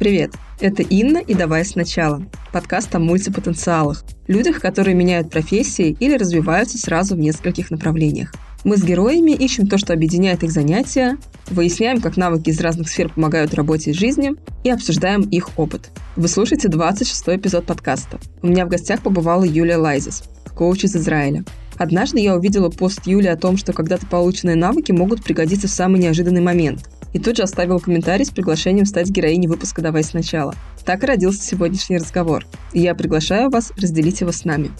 Привет, 0.00 0.32
это 0.60 0.82
Инна 0.82 1.18
и 1.18 1.34
«Давай 1.34 1.62
сначала»– 1.62 2.22
подкаст 2.54 2.94
о 2.94 2.98
мультипотенциалах, 2.98 4.02
людях, 4.28 4.58
которые 4.58 4.94
меняют 4.94 5.28
профессии 5.28 5.94
или 6.00 6.16
развиваются 6.16 6.78
сразу 6.78 7.16
в 7.16 7.18
нескольких 7.18 7.70
направлениях. 7.70 8.32
Мы 8.64 8.78
с 8.78 8.82
героями 8.82 9.32
ищем 9.32 9.66
то, 9.66 9.76
что 9.76 9.92
объединяет 9.92 10.42
их 10.42 10.52
занятия, 10.52 11.18
выясняем, 11.50 12.00
как 12.00 12.16
навыки 12.16 12.48
из 12.48 12.62
разных 12.62 12.88
сфер 12.88 13.12
помогают 13.12 13.52
работе 13.52 13.90
и 13.90 13.94
жизни, 13.94 14.36
и 14.64 14.70
обсуждаем 14.70 15.20
их 15.20 15.50
опыт. 15.58 15.90
Вы 16.16 16.28
слушаете 16.28 16.68
26-й 16.68 17.36
эпизод 17.36 17.66
подкаста. 17.66 18.18
У 18.40 18.46
меня 18.46 18.64
в 18.64 18.70
гостях 18.70 19.02
побывала 19.02 19.44
Юлия 19.44 19.76
Лайзис, 19.76 20.22
коуч 20.54 20.84
из 20.84 20.96
Израиля. 20.96 21.44
Однажды 21.76 22.20
я 22.20 22.34
увидела 22.34 22.70
пост 22.70 23.06
Юли 23.06 23.26
о 23.26 23.36
том, 23.36 23.58
что 23.58 23.74
когда-то 23.74 24.06
полученные 24.06 24.56
навыки 24.56 24.92
могут 24.92 25.22
пригодиться 25.22 25.68
в 25.68 25.70
самый 25.70 26.00
неожиданный 26.00 26.40
момент. 26.40 26.88
И 27.12 27.18
тут 27.18 27.36
же 27.36 27.42
оставила 27.42 27.78
комментарий 27.78 28.24
с 28.24 28.30
приглашением 28.30 28.86
стать 28.86 29.10
героиней 29.10 29.48
выпуска 29.48 29.82
«Давай 29.82 30.04
сначала». 30.04 30.54
Так 30.84 31.02
и 31.02 31.06
родился 31.06 31.42
сегодняшний 31.42 31.98
разговор. 31.98 32.44
И 32.72 32.80
я 32.80 32.94
приглашаю 32.94 33.50
вас 33.50 33.72
разделить 33.72 34.20
его 34.20 34.32
с 34.32 34.44
нами. 34.44 34.70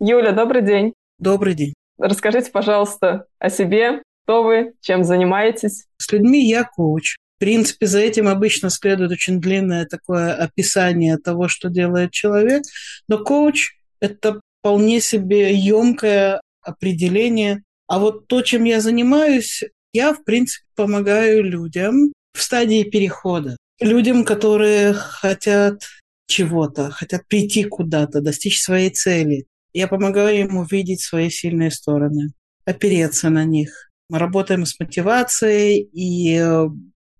Юля, 0.00 0.32
добрый 0.32 0.62
день. 0.62 0.94
Добрый 1.18 1.54
день. 1.54 1.74
Расскажите, 1.98 2.50
пожалуйста, 2.50 3.26
о 3.38 3.50
себе. 3.50 4.02
Кто 4.24 4.42
вы, 4.42 4.72
чем 4.80 5.04
занимаетесь? 5.04 5.86
С 5.98 6.10
людьми 6.10 6.48
я 6.48 6.64
коуч. 6.64 7.16
В 7.36 7.40
принципе, 7.40 7.86
за 7.86 8.00
этим 8.00 8.28
обычно 8.28 8.70
следует 8.70 9.10
очень 9.10 9.40
длинное 9.40 9.84
такое 9.84 10.34
описание 10.34 11.18
того, 11.18 11.48
что 11.48 11.68
делает 11.68 12.12
человек. 12.12 12.62
Но 13.08 13.18
коуч 13.18 13.72
это 14.00 14.40
вполне 14.60 15.00
себе 15.00 15.54
емкое 15.54 16.40
определение. 16.62 17.62
А 17.86 17.98
вот 17.98 18.26
то, 18.26 18.42
чем 18.42 18.64
я 18.64 18.80
занимаюсь, 18.80 19.62
я, 19.92 20.12
в 20.12 20.24
принципе, 20.24 20.64
помогаю 20.74 21.44
людям 21.44 22.12
в 22.32 22.42
стадии 22.42 22.82
перехода. 22.84 23.56
Людям, 23.80 24.24
которые 24.24 24.94
хотят 24.94 25.82
чего-то, 26.26 26.90
хотят 26.90 27.26
прийти 27.28 27.64
куда-то, 27.64 28.20
достичь 28.20 28.62
своей 28.62 28.90
цели. 28.90 29.46
Я 29.72 29.88
помогаю 29.88 30.38
им 30.38 30.56
увидеть 30.56 31.00
свои 31.00 31.30
сильные 31.30 31.70
стороны, 31.70 32.30
опереться 32.64 33.30
на 33.30 33.44
них. 33.44 33.90
Мы 34.08 34.18
работаем 34.18 34.64
с 34.66 34.78
мотивацией 34.78 35.88
и 35.92 36.38
э, 36.38 36.68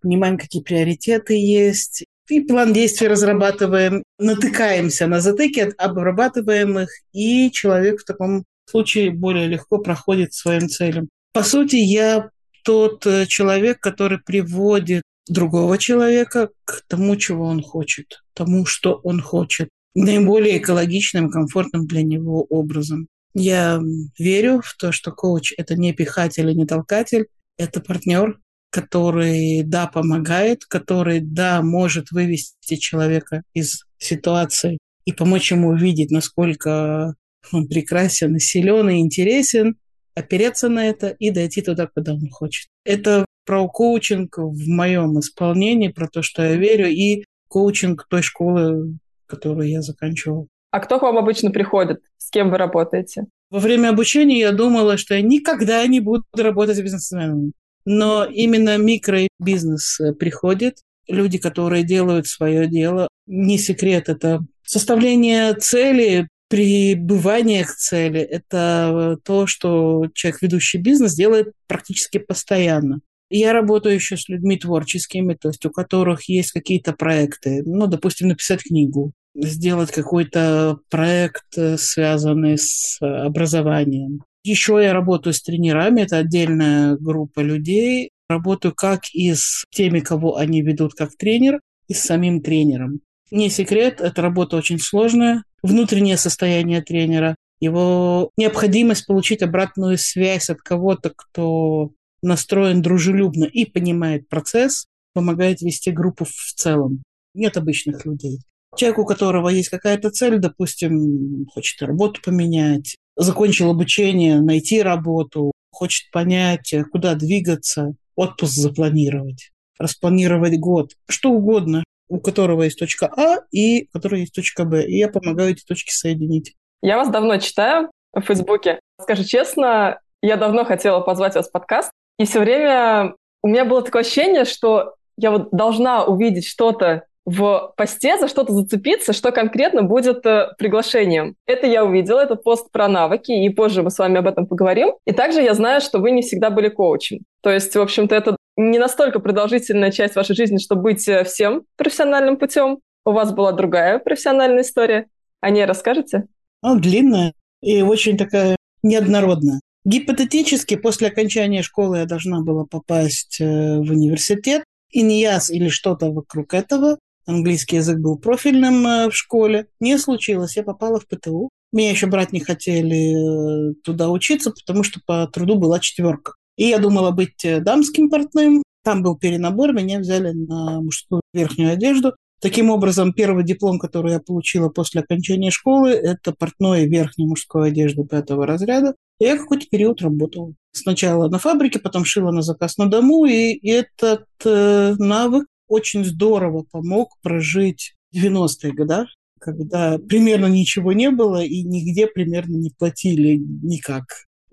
понимаем, 0.01 0.39
какие 0.39 0.63
приоритеты 0.63 1.35
есть, 1.35 2.05
и 2.29 2.41
план 2.41 2.73
действий 2.73 3.09
разрабатываем, 3.09 4.03
натыкаемся 4.19 5.07
на 5.07 5.21
затыки, 5.21 5.73
обрабатываем 5.77 6.79
их, 6.79 6.89
и 7.13 7.51
человек 7.51 8.01
в 8.01 8.05
таком 8.05 8.45
случае 8.71 9.11
более 9.11 9.47
легко 9.49 9.79
проходит 9.79 10.33
своим 10.33 10.69
целям. 10.69 11.09
По 11.33 11.43
сути, 11.43 11.77
я 11.77 12.31
тот 12.65 13.07
э, 13.07 13.27
человек, 13.27 13.81
который 13.81 14.19
приводит 14.19 15.03
другого 15.29 15.79
человека 15.79 16.51
к 16.65 16.83
тому, 16.89 17.17
чего 17.17 17.47
он 17.47 17.63
хочет, 17.63 18.23
тому, 18.35 18.67
что 18.67 19.01
он 19.05 19.21
хочет, 19.21 19.69
наиболее 19.95 20.59
экологичным, 20.59 21.31
комфортным 21.31 21.87
для 21.87 22.03
него 22.03 22.43
образом. 22.45 23.07
Я 23.35 23.81
верю 24.19 24.61
в 24.65 24.75
то, 24.77 24.93
что 24.93 25.13
коуч– 25.13 25.53
это 25.57 25.77
не 25.77 25.93
пихатель 25.93 26.51
и 26.51 26.55
не 26.55 26.67
толкатель, 26.67 27.27
это 27.59 27.81
партнер, 27.81 28.39
который, 28.71 29.63
да, 29.63 29.87
помогает, 29.87 30.65
который, 30.65 31.21
да, 31.21 31.63
может 31.63 32.11
вывести 32.11 32.77
человека 32.77 33.43
из 33.53 33.85
ситуации 33.99 34.79
и 35.05 35.13
помочь 35.13 35.53
ему 35.53 35.69
увидеть, 35.69 36.11
насколько 36.11 37.15
он 37.53 37.69
прекрасен, 37.69 38.39
силен 38.39 38.89
и 38.91 39.01
интересен, 39.01 39.77
опереться 40.15 40.69
на 40.69 40.87
это 40.87 41.09
и 41.09 41.31
дойти 41.31 41.63
туда, 41.63 41.87
куда 41.87 42.13
он 42.15 42.29
хочет. 42.31 42.69
Это 42.85 43.25
про 43.45 43.69
коучинг 43.69 44.39
в 44.39 44.69
моем 44.69 45.19
исполнении, 45.21 45.89
про 45.89 46.09
то, 46.09 46.23
что 46.23 46.43
я 46.43 46.57
верю, 46.57 46.89
и 46.89 47.25
коучинг 47.49 48.07
той 48.09 48.23
школы, 48.23 48.97
которую 49.27 49.69
я 49.69 49.83
заканчивал. 49.83 50.49
А 50.71 50.81
кто 50.81 50.99
к 50.99 51.03
вам 51.03 51.19
обычно 51.19 51.51
приходит? 51.51 52.01
С 52.19 52.31
кем 52.31 52.51
вы 52.51 52.59
работаете? 52.59 53.27
Во 53.51 53.59
время 53.61 53.91
обучения 53.91 54.41
я 54.41 54.53
думала, 54.53 54.97
что 54.97 55.15
я 55.15 55.23
никогда 55.23 55.87
не 55.87 56.01
буду 56.01 56.25
работать 56.37 56.77
с 56.77 56.81
бизнесменами 56.81 57.53
но 57.85 58.25
именно 58.25 58.79
микробизнес 58.79 60.01
э, 60.01 60.13
приходит, 60.15 60.79
люди, 61.07 61.39
которые 61.39 61.85
делают 61.85 62.27
свое 62.27 62.67
дело. 62.67 63.09
Не 63.27 63.59
секрет, 63.59 64.09
это 64.09 64.41
составление 64.65 65.55
цели, 65.55 66.29
прибывание 66.49 67.65
к 67.65 67.71
цели. 67.71 68.21
Это 68.21 69.19
то, 69.25 69.47
что 69.47 70.07
человек, 70.15 70.43
ведущий 70.43 70.79
бизнес, 70.79 71.15
делает 71.15 71.53
практически 71.67 72.19
постоянно. 72.19 73.01
Я 73.31 73.53
работаю 73.53 73.95
еще 73.95 74.17
с 74.17 74.29
людьми 74.29 74.59
творческими, 74.59 75.35
то 75.35 75.49
есть 75.49 75.65
у 75.67 75.71
которых 75.71 76.29
есть 76.29 76.53
какие-то 76.53 76.93
проекты. 76.93 77.63
Ну, 77.65 77.87
допустим, 77.87 78.29
написать 78.29 78.63
книгу, 78.63 79.13
сделать 79.35 79.91
какой-то 79.91 80.79
проект, 80.91 81.57
э, 81.57 81.77
связанный 81.77 82.59
с 82.59 82.99
образованием. 83.01 84.23
Еще 84.45 84.79
я 84.83 84.93
работаю 84.93 85.33
с 85.33 85.43
тренерами, 85.43 86.03
это 86.03 86.19
отдельная 86.19 86.97
группа 86.97 87.41
людей. 87.41 88.11
Работаю 88.29 88.75
как 88.75 89.03
и 89.13 89.35
с 89.35 89.65
теми, 89.71 90.01
кого 90.01 90.37
они 90.37 90.63
ведут 90.63 90.95
как 90.95 91.17
тренер, 91.17 91.61
и 91.89 91.95
с 91.95 92.01
самим 92.01 92.41
тренером. 92.43 93.01
Не 93.35 93.51
секрет, 93.51 94.01
эта 94.01 94.23
работа 94.23 94.57
очень 94.57 94.79
сложная. 94.79 95.43
Внутреннее 95.61 96.17
состояние 96.17 96.83
тренера, 96.83 97.35
его 97.59 98.31
необходимость 98.37 99.09
получить 99.09 99.43
обратную 99.43 99.99
связь 99.99 100.51
от 100.51 100.59
кого-то, 100.59 101.11
кто 101.11 101.91
настроен 102.23 102.81
дружелюбно 102.81 103.47
и 103.47 103.65
понимает 103.65 104.29
процесс, 104.29 104.87
помогает 105.15 105.63
вести 105.63 105.91
группу 105.91 106.25
в 106.25 106.53
целом. 106.55 107.03
Нет 107.35 107.57
обычных 107.57 108.07
людей. 108.07 108.39
Человек, 108.77 109.01
у 109.01 109.05
которого 109.05 109.49
есть 109.49 109.69
какая-то 109.69 110.11
цель, 110.11 110.39
допустим, 110.39 111.47
хочет 111.53 111.83
работу 111.83 112.21
поменять, 112.25 112.95
закончил 113.17 113.71
обучение, 113.71 114.41
найти 114.41 114.81
работу, 114.81 115.51
хочет 115.73 116.09
понять, 116.13 116.73
куда 116.93 117.17
двигаться, 117.17 117.95
отпуск 118.15 118.53
запланировать, 118.53 119.51
распланировать 119.77 120.57
год, 120.61 120.93
что 121.09 121.33
угодно, 121.33 121.83
у 122.15 122.21
которого 122.21 122.63
есть 122.63 122.79
точка 122.79 123.11
А 123.17 123.39
и 123.51 123.89
у 123.89 123.93
которого 123.93 124.19
есть 124.21 124.35
точка 124.35 124.65
Б. 124.65 124.87
И 124.87 124.97
я 124.99 125.09
помогаю 125.09 125.51
эти 125.51 125.65
точки 125.65 125.91
соединить. 125.91 126.55
Я 126.81 126.97
вас 126.97 127.09
давно 127.09 127.39
читаю 127.39 127.91
в 128.13 128.21
Фейсбуке. 128.21 128.79
Скажу 129.01 129.25
честно, 129.25 129.99
я 130.23 130.37
давно 130.37 130.65
хотела 130.65 131.01
позвать 131.01 131.35
вас 131.35 131.49
в 131.49 131.53
подкаст, 131.53 131.91
и 132.19 132.25
все 132.25 132.39
время 132.39 133.15
у 133.43 133.49
меня 133.49 133.65
было 133.65 133.83
такое 133.83 134.03
ощущение, 134.03 134.45
что 134.45 134.95
я 135.17 135.33
вот 135.33 135.51
должна 135.51 136.05
увидеть 136.05 136.47
что-то 136.47 137.05
в 137.27 137.73
посте 137.77 138.17
за 138.19 138.29
что-то 138.29 138.53
зацепиться, 138.53 139.13
что 139.13 139.33
конкретно 139.33 139.83
будет 139.83 140.25
э, 140.27 140.53
приглашением. 140.59 141.37
Это 141.47 141.67
я 141.67 141.85
увидела, 141.85 142.21
это 142.21 142.37
пост 142.37 142.71
про 142.71 142.87
навыки, 142.87 143.33
и 143.33 143.49
позже 143.49 143.83
мы 143.83 143.91
с 143.91 143.99
вами 143.99 144.19
об 144.19 144.27
этом 144.27 144.47
поговорим. 144.47 144.95
И 145.07 145.13
также 145.13 145.41
я 145.41 145.55
знаю, 145.55 145.81
что 145.81 145.99
вы 145.99 146.11
не 146.11 146.23
всегда 146.23 146.51
были 146.51 146.69
коучем. 146.69 147.21
То 147.43 147.51
есть, 147.51 147.75
в 147.75 147.81
общем-то, 147.81 148.15
это 148.15 148.37
не 148.57 148.79
настолько 148.79 149.21
продолжительная 149.21 149.91
часть 149.91 150.15
вашей 150.15 150.37
жизни, 150.37 150.59
чтобы 150.59 150.83
быть 150.83 151.07
э, 151.09 151.25
всем 151.25 151.65
профессиональным 151.77 152.37
путем. 152.37 152.79
У 153.05 153.13
вас 153.13 153.33
была 153.33 153.53
другая 153.53 153.99
профессиональная 153.99 154.63
история. 154.63 155.07
О 155.41 155.51
ней 155.51 155.65
расскажете? 155.65 156.27
Она 156.63 156.81
длинная 156.81 157.35
и 157.61 157.83
очень 157.83 158.17
такая 158.17 158.57
неоднородная. 158.83 159.61
Гипотетически, 159.85 160.77
после 160.77 161.09
окончания 161.09 161.63
школы 161.63 161.99
я 161.99 162.07
должна 162.07 162.41
была 162.41 162.65
попасть 162.65 163.41
э, 163.41 163.45
в 163.45 163.91
университет, 163.91 164.65
и 164.91 165.03
не 165.03 165.23
ИНИАС 165.23 165.51
или 165.51 165.69
что-то 165.69 166.11
вокруг 166.11 166.55
этого 166.55 166.99
английский 167.27 167.77
язык 167.77 167.99
был 167.99 168.19
профильным 168.19 168.87
э, 168.87 169.11
в 169.11 169.17
школе. 169.17 169.67
Не 169.81 169.99
случилось, 169.99 170.57
я 170.57 170.63
попала 170.63 171.01
в 171.01 171.07
ПТУ. 171.07 171.51
Меня 171.73 171.91
еще 171.91 172.07
брать 172.07 172.33
не 172.33 172.41
хотели 172.41 173.75
туда 173.83 174.09
учиться, 174.09 174.53
потому 174.53 174.85
что 174.85 175.01
по 175.05 175.27
труду 175.27 175.57
была 175.57 175.81
четверка. 175.81 176.35
И 176.57 176.67
я 176.67 176.79
думала 176.79 177.11
быть 177.11 177.45
э, 177.45 177.61
дамским 177.61 178.11
портным. 178.11 178.63
Там 178.83 179.03
был 179.03 179.17
перенабор, 179.17 179.73
меня 179.73 179.99
взяли 179.99 180.33
на 180.33 180.81
мужскую 180.81 181.23
верхнюю 181.33 181.73
одежду. 181.73 182.15
Таким 182.41 182.69
образом, 182.69 183.15
первый 183.15 183.43
диплом, 183.43 183.79
который 183.79 184.13
я 184.13 184.21
получила 184.21 184.69
после 184.69 185.01
окончания 185.01 185.51
школы, 185.51 185.91
это 185.91 186.33
портной 186.33 186.87
верхней 186.87 187.27
мужской 187.27 187.69
одежды 187.69 188.05
пятого 188.05 188.47
разряда. 188.47 188.95
И 189.19 189.25
я 189.25 189.39
какой-то 189.39 189.67
период 189.71 190.03
работала. 190.03 190.53
Сначала 190.73 191.29
на 191.29 191.39
фабрике, 191.39 191.79
потом 191.79 192.05
шила 192.05 192.33
на 192.33 192.43
заказ 192.43 192.77
на 192.77 192.87
дому, 192.87 193.25
и 193.25 193.67
этот 193.67 194.27
э, 194.45 194.95
навык 194.99 195.47
очень 195.69 196.05
здорово 196.05 196.65
помог 196.71 197.17
прожить 197.23 197.95
90-е 198.15 198.73
годы, 198.73 199.07
когда 199.41 199.99
примерно 199.99 200.47
ничего 200.47 200.93
не 200.93 201.11
было 201.11 201.43
и 201.43 201.63
нигде 201.63 202.07
примерно 202.07 202.57
не 202.57 202.71
платили 202.77 203.37
никак. 203.39 204.05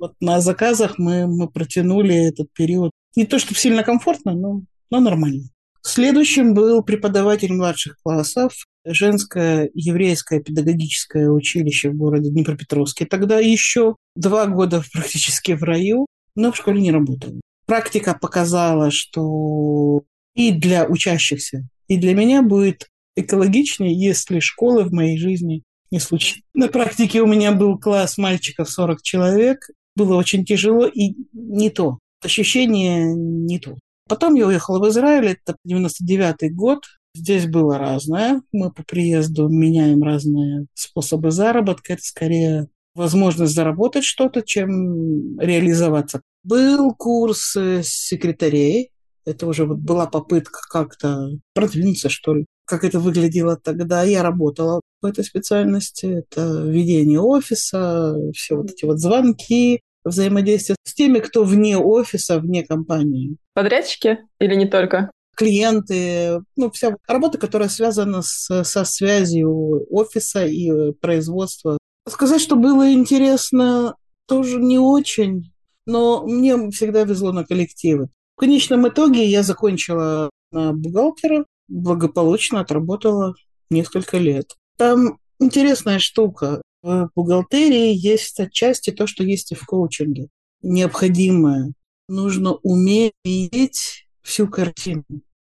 Вот 0.02 0.16
на 0.20 0.42
заказах 0.42 0.98
мы, 0.98 1.28
мы 1.28 1.48
протянули 1.48 2.16
этот 2.16 2.52
период 2.54 2.90
не 3.16 3.28
то 3.28 3.38
чтобы 3.38 3.60
сильно 3.60 3.84
комфортно, 3.84 4.34
но, 4.34 4.64
но 4.90 5.00
нормально. 5.00 5.44
Следующим 5.84 6.56
был 6.56 6.82
преподаватель 6.82 7.54
младших 7.54 7.98
классов, 8.02 8.66
женское 8.84 9.70
еврейское 9.76 10.42
педагогическое 10.42 11.30
училище 11.30 11.92
в 11.92 11.98
городе 11.98 12.32
Днепропетровске. 12.32 13.06
Тогда 13.06 13.38
еще 13.38 13.96
два 14.16 14.48
года 14.48 14.84
практически 14.92 15.52
в 15.52 15.62
раю, 15.62 16.08
но 16.36 16.52
в 16.52 16.58
школе 16.58 16.82
не 16.82 16.92
работал. 16.92 17.40
Практика 17.68 18.18
показала, 18.20 18.90
что 18.90 20.02
и 20.34 20.52
для 20.52 20.88
учащихся, 20.88 21.68
и 21.88 21.98
для 21.98 22.16
меня 22.16 22.42
будет 22.42 22.88
экологичнее, 23.16 23.94
если 23.94 24.40
школы 24.40 24.84
в 24.84 24.92
моей 24.94 25.20
жизни 25.20 25.62
не 25.92 26.00
случится. 26.00 26.42
На 26.56 26.70
практике 26.70 27.22
у 27.22 27.28
меня 27.28 27.52
был 27.52 27.78
класс 27.78 28.18
мальчиков 28.18 28.68
40 28.68 29.04
человек. 29.04 29.68
Было 29.96 30.16
очень 30.16 30.46
тяжело 30.46 30.86
и 30.86 31.16
не 31.34 31.70
то. 31.70 32.00
Ощущение 32.24 33.14
не 33.14 33.60
то. 33.60 33.78
Потом 34.08 34.36
я 34.36 34.48
уехала 34.48 34.80
в 34.80 34.90
Израиль, 34.90 35.38
это 35.44 35.56
99 35.66 36.54
год. 36.54 36.84
Здесь 37.16 37.46
было 37.46 37.78
разное. 37.78 38.42
Мы 38.52 38.72
по 38.72 38.84
приезду 38.84 39.50
меняем 39.50 40.04
разные 40.04 40.66
способы 40.74 41.32
заработка. 41.32 41.94
Это 41.94 42.04
скорее 42.04 42.68
возможность 42.96 43.54
заработать 43.54 44.04
что-то, 44.04 44.42
чем 44.42 45.40
реализоваться. 45.40 46.22
Был 46.44 46.94
курс 46.94 47.58
секретарей. 47.84 48.92
Это 49.26 49.46
уже 49.48 49.66
вот 49.66 49.78
была 49.78 50.08
попытка 50.08 50.60
как-то 50.70 51.30
продвинуться, 51.54 52.10
что 52.10 52.36
ли. 52.36 52.46
Как 52.66 52.84
это 52.84 53.00
выглядело 53.00 53.58
тогда. 53.58 54.04
Я 54.04 54.24
работала 54.24 54.82
в 55.02 55.06
этой 55.06 55.24
специальности. 55.24 56.06
Это 56.06 56.64
ведение 56.66 57.20
офиса, 57.20 58.16
все 58.36 58.56
вот 58.56 58.72
эти 58.72 58.86
вот 58.86 59.00
звонки, 59.00 59.82
взаимодействие 60.04 60.76
с 60.84 60.94
теми, 60.94 61.20
кто 61.20 61.44
вне 61.44 61.78
офиса, 61.78 62.40
вне 62.40 62.64
компании. 62.64 63.38
Подрядчики 63.54 64.20
или 64.40 64.56
не 64.56 64.68
только? 64.68 65.12
клиенты, 65.36 66.44
ну, 66.56 66.70
вся 66.70 66.96
работа, 67.08 67.40
которая 67.40 67.68
связана 67.68 68.22
с, 68.22 68.64
со 68.64 68.84
связью 68.84 69.88
офиса 69.90 70.46
и 70.46 70.92
производства. 70.92 71.80
Сказать, 72.08 72.42
что 72.42 72.56
было 72.56 72.92
интересно, 72.94 73.96
тоже 74.28 74.60
не 74.60 74.78
очень, 74.78 75.52
но 75.88 76.24
мне 76.28 76.70
всегда 76.70 77.06
везло 77.06 77.32
на 77.32 77.44
коллективы. 77.44 78.10
В 78.36 78.40
конечном 78.40 78.88
итоге 78.88 79.26
я 79.26 79.42
закончила 79.42 80.30
на 80.52 80.74
бухгалтера, 80.74 81.46
благополучно 81.68 82.60
отработала 82.60 83.34
несколько 83.70 84.18
лет. 84.18 84.56
Там 84.82 85.20
интересная 85.40 86.00
штука. 86.00 86.60
В 86.82 87.12
бухгалтерии 87.16 87.94
есть 87.94 88.40
отчасти 88.40 88.90
то, 88.90 89.06
что 89.06 89.24
есть 89.24 89.52
и 89.52 89.56
в 89.56 89.64
коучинге. 89.64 90.30
Необходимое. 90.64 91.74
Нужно 92.10 92.54
уметь 92.64 93.14
видеть 93.24 94.08
всю 94.24 94.48
картину 94.48 95.04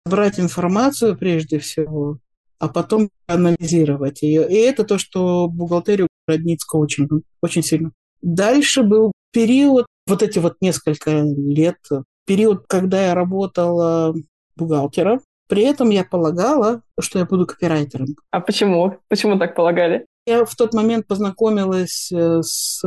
брать 0.05 0.39
информацию 0.39 1.17
прежде 1.17 1.59
всего, 1.61 2.19
а 2.59 2.69
потом 2.69 3.09
анализировать 3.27 4.21
ее. 4.21 4.47
И 4.51 4.55
это 4.55 4.85
то, 4.85 4.99
что 4.99 5.49
бухгалтерию 5.49 6.09
роднит 6.27 6.61
с 6.61 6.67
коучингом 6.67 7.23
очень 7.41 7.63
сильно. 7.63 7.93
Дальше 8.21 8.83
был 8.83 9.13
период, 9.33 9.87
вот 10.07 10.23
эти 10.23 10.41
вот 10.41 10.57
несколько 10.61 11.23
лет, 11.23 11.79
период, 12.27 12.67
когда 12.69 13.07
я 13.07 13.15
работала 13.15 14.15
бухгалтером. 14.57 15.23
При 15.53 15.65
этом 15.65 15.91
я 15.91 16.03
полагала, 16.03 16.81
что 16.99 17.19
я 17.19 17.27
буду 17.27 17.45
копирайтером. 17.45 18.17
А 18.31 18.41
почему? 18.41 18.97
Почему 19.09 19.39
так 19.39 19.55
полагали? 19.55 20.07
Я 20.25 20.47
в 20.47 20.57
тот 20.57 20.73
момент 20.73 21.07
познакомилась 21.07 22.11
э, 22.11 22.41
с 22.41 22.81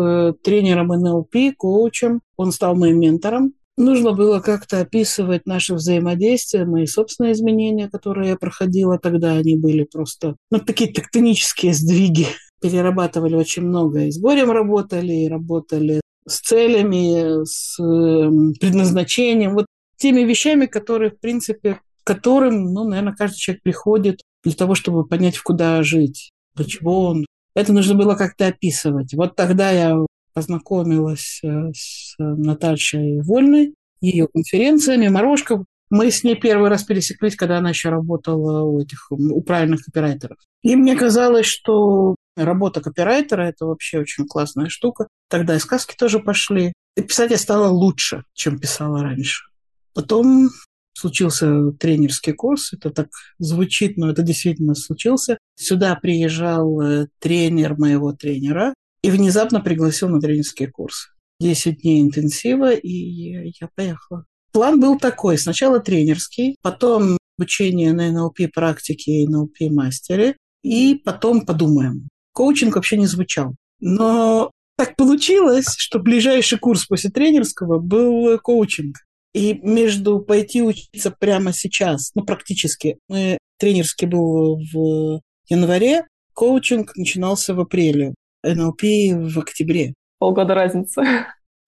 тренером 0.44 0.88
НЛП, 0.88 1.56
коучем. 1.56 2.22
Он 2.38 2.52
стал 2.52 2.76
моим 2.76 3.00
ментором. 3.00 3.54
Нужно 3.78 4.14
было 4.14 4.40
как-то 4.40 4.80
описывать 4.80 5.46
наше 5.46 5.76
взаимодействие, 5.76 6.66
мои 6.66 6.88
собственные 6.88 7.34
изменения, 7.34 7.88
которые 7.88 8.30
я 8.30 8.36
проходила 8.36 8.98
тогда, 8.98 9.34
они 9.34 9.56
были 9.56 9.84
просто, 9.84 10.36
ну, 10.50 10.58
такие 10.58 10.92
тектонические 10.92 11.72
сдвиги. 11.72 12.26
Перерабатывали 12.64 13.36
очень 13.36 13.62
много. 13.62 14.06
И 14.06 14.12
с 14.12 14.20
горем 14.20 14.50
работали, 14.50 15.14
и 15.14 15.30
работали 15.30 16.02
с 16.28 16.40
целями, 16.40 17.46
с 17.46 17.80
эм, 17.80 18.56
предназначением, 18.60 19.54
вот 19.54 19.68
теми 19.98 20.22
вещами, 20.22 20.66
которые, 20.66 21.12
в 21.12 21.20
принципе, 21.20 21.80
которым, 22.06 22.74
ну, 22.74 22.88
наверное, 22.88 23.16
каждый 23.16 23.38
человек 23.38 23.63
приходит 23.63 24.22
для 24.44 24.54
того, 24.54 24.75
чтобы 24.75 25.06
понять, 25.06 25.40
куда 25.40 25.84
жить, 25.84 26.31
чего 26.68 27.07
он. 27.07 27.25
Это 27.56 27.74
нужно 27.74 27.96
было 27.96 28.16
как-то 28.16 28.48
описывать. 28.48 29.13
Вот 29.13 29.36
тогда 29.36 29.72
я 29.72 29.98
познакомилась 30.34 31.40
э, 31.44 31.72
с 31.74 32.16
Наташей 32.19 33.22
Вольной, 33.22 33.74
ее 34.02 34.28
конференциями. 34.28 35.07
Морошка, 35.07 35.63
мы 35.90 36.12
с 36.12 36.24
ней 36.24 36.36
первый 36.36 36.69
раз 36.69 36.84
пересеклись, 36.84 37.36
когда 37.36 37.57
она 37.57 37.69
еще 37.69 37.90
работала 37.90 38.63
у 38.63 38.81
этих 38.81 39.07
у 39.12 39.42
правильных 39.42 39.86
копирайтеров. 39.86 40.38
И 40.62 40.75
мне 40.75 40.96
казалось, 40.96 41.46
что 41.46 42.16
работа 42.36 42.81
копирайтера– 42.81 43.42
это 43.44 43.66
вообще 43.66 44.00
очень 44.00 44.28
классная 44.28 44.68
штука. 44.69 45.07
Тогда 45.30 45.56
и 45.56 45.60
сказки 45.60 45.96
тоже 45.98 46.19
пошли. 46.19 46.74
И 46.98 47.02
писать 47.02 47.31
я 47.31 47.38
стала 47.38 47.69
лучше, 47.69 48.24
чем 48.34 48.60
писала 48.60 49.02
раньше. 49.02 49.46
Потом 49.94 50.50
случился 50.95 51.71
тренерский 51.74 52.33
курс. 52.33 52.74
Это 52.74 52.89
так 52.89 53.09
звучит, 53.38 53.97
но 53.97 54.09
это 54.09 54.24
действительно 54.24 54.74
случился. 54.75 55.38
Сюда 55.56 55.95
приезжал 55.95 56.81
э, 56.81 57.07
тренер 57.19 57.77
моего 57.77 58.13
тренера, 58.13 58.74
и 59.06 59.12
внезапно 59.12 59.62
пригласил 59.62 60.09
на 60.09 60.19
тренерский 60.19 60.65
курс. 60.65 61.09
10 61.39 61.81
дней 61.81 62.01
интенсива, 62.01 62.74
и 62.74 63.51
я 63.59 63.69
поехала. 63.75 64.25
План 64.51 64.80
был 64.80 64.97
такой. 64.97 65.38
Сначала 65.38 65.80
тренерский, 65.80 66.56
потом 66.63 67.19
обучение 67.38 67.94
на 67.94 68.12
НЛП 68.12 68.51
практике 68.51 69.12
и 69.12 69.27
НЛП 69.27 69.69
мастере, 69.69 70.38
и 70.63 70.95
потом 70.95 71.45
подумаем. 71.45 72.07
Коучинг 72.33 72.77
вообще 72.77 72.97
не 72.97 73.06
звучал. 73.06 73.53
Но 73.80 74.50
так 74.75 74.95
получилось, 74.95 75.75
что 75.77 76.00
ближайший 76.00 76.57
курс 76.57 76.86
после 76.88 77.12
тренерского 77.12 77.77
был 77.77 78.39
коучинг. 78.39 78.95
И 79.36 79.60
между 79.62 80.22
пойти 80.22 80.62
учиться 80.62 81.12
прямо 81.12 81.52
сейчас, 81.52 82.12
ну, 82.16 82.24
практически, 82.24 83.00
мы, 83.10 83.38
тренерский 83.60 84.08
был 84.08 84.62
в 84.74 85.20
январе, 85.50 86.06
коучинг 86.34 86.96
начинался 86.96 87.54
в 87.54 87.60
апреле. 87.60 88.16
НЛП 88.44 88.82
в 88.82 89.38
октябре. 89.38 89.94
Полгода 90.20 90.54
разницы. 90.54 91.04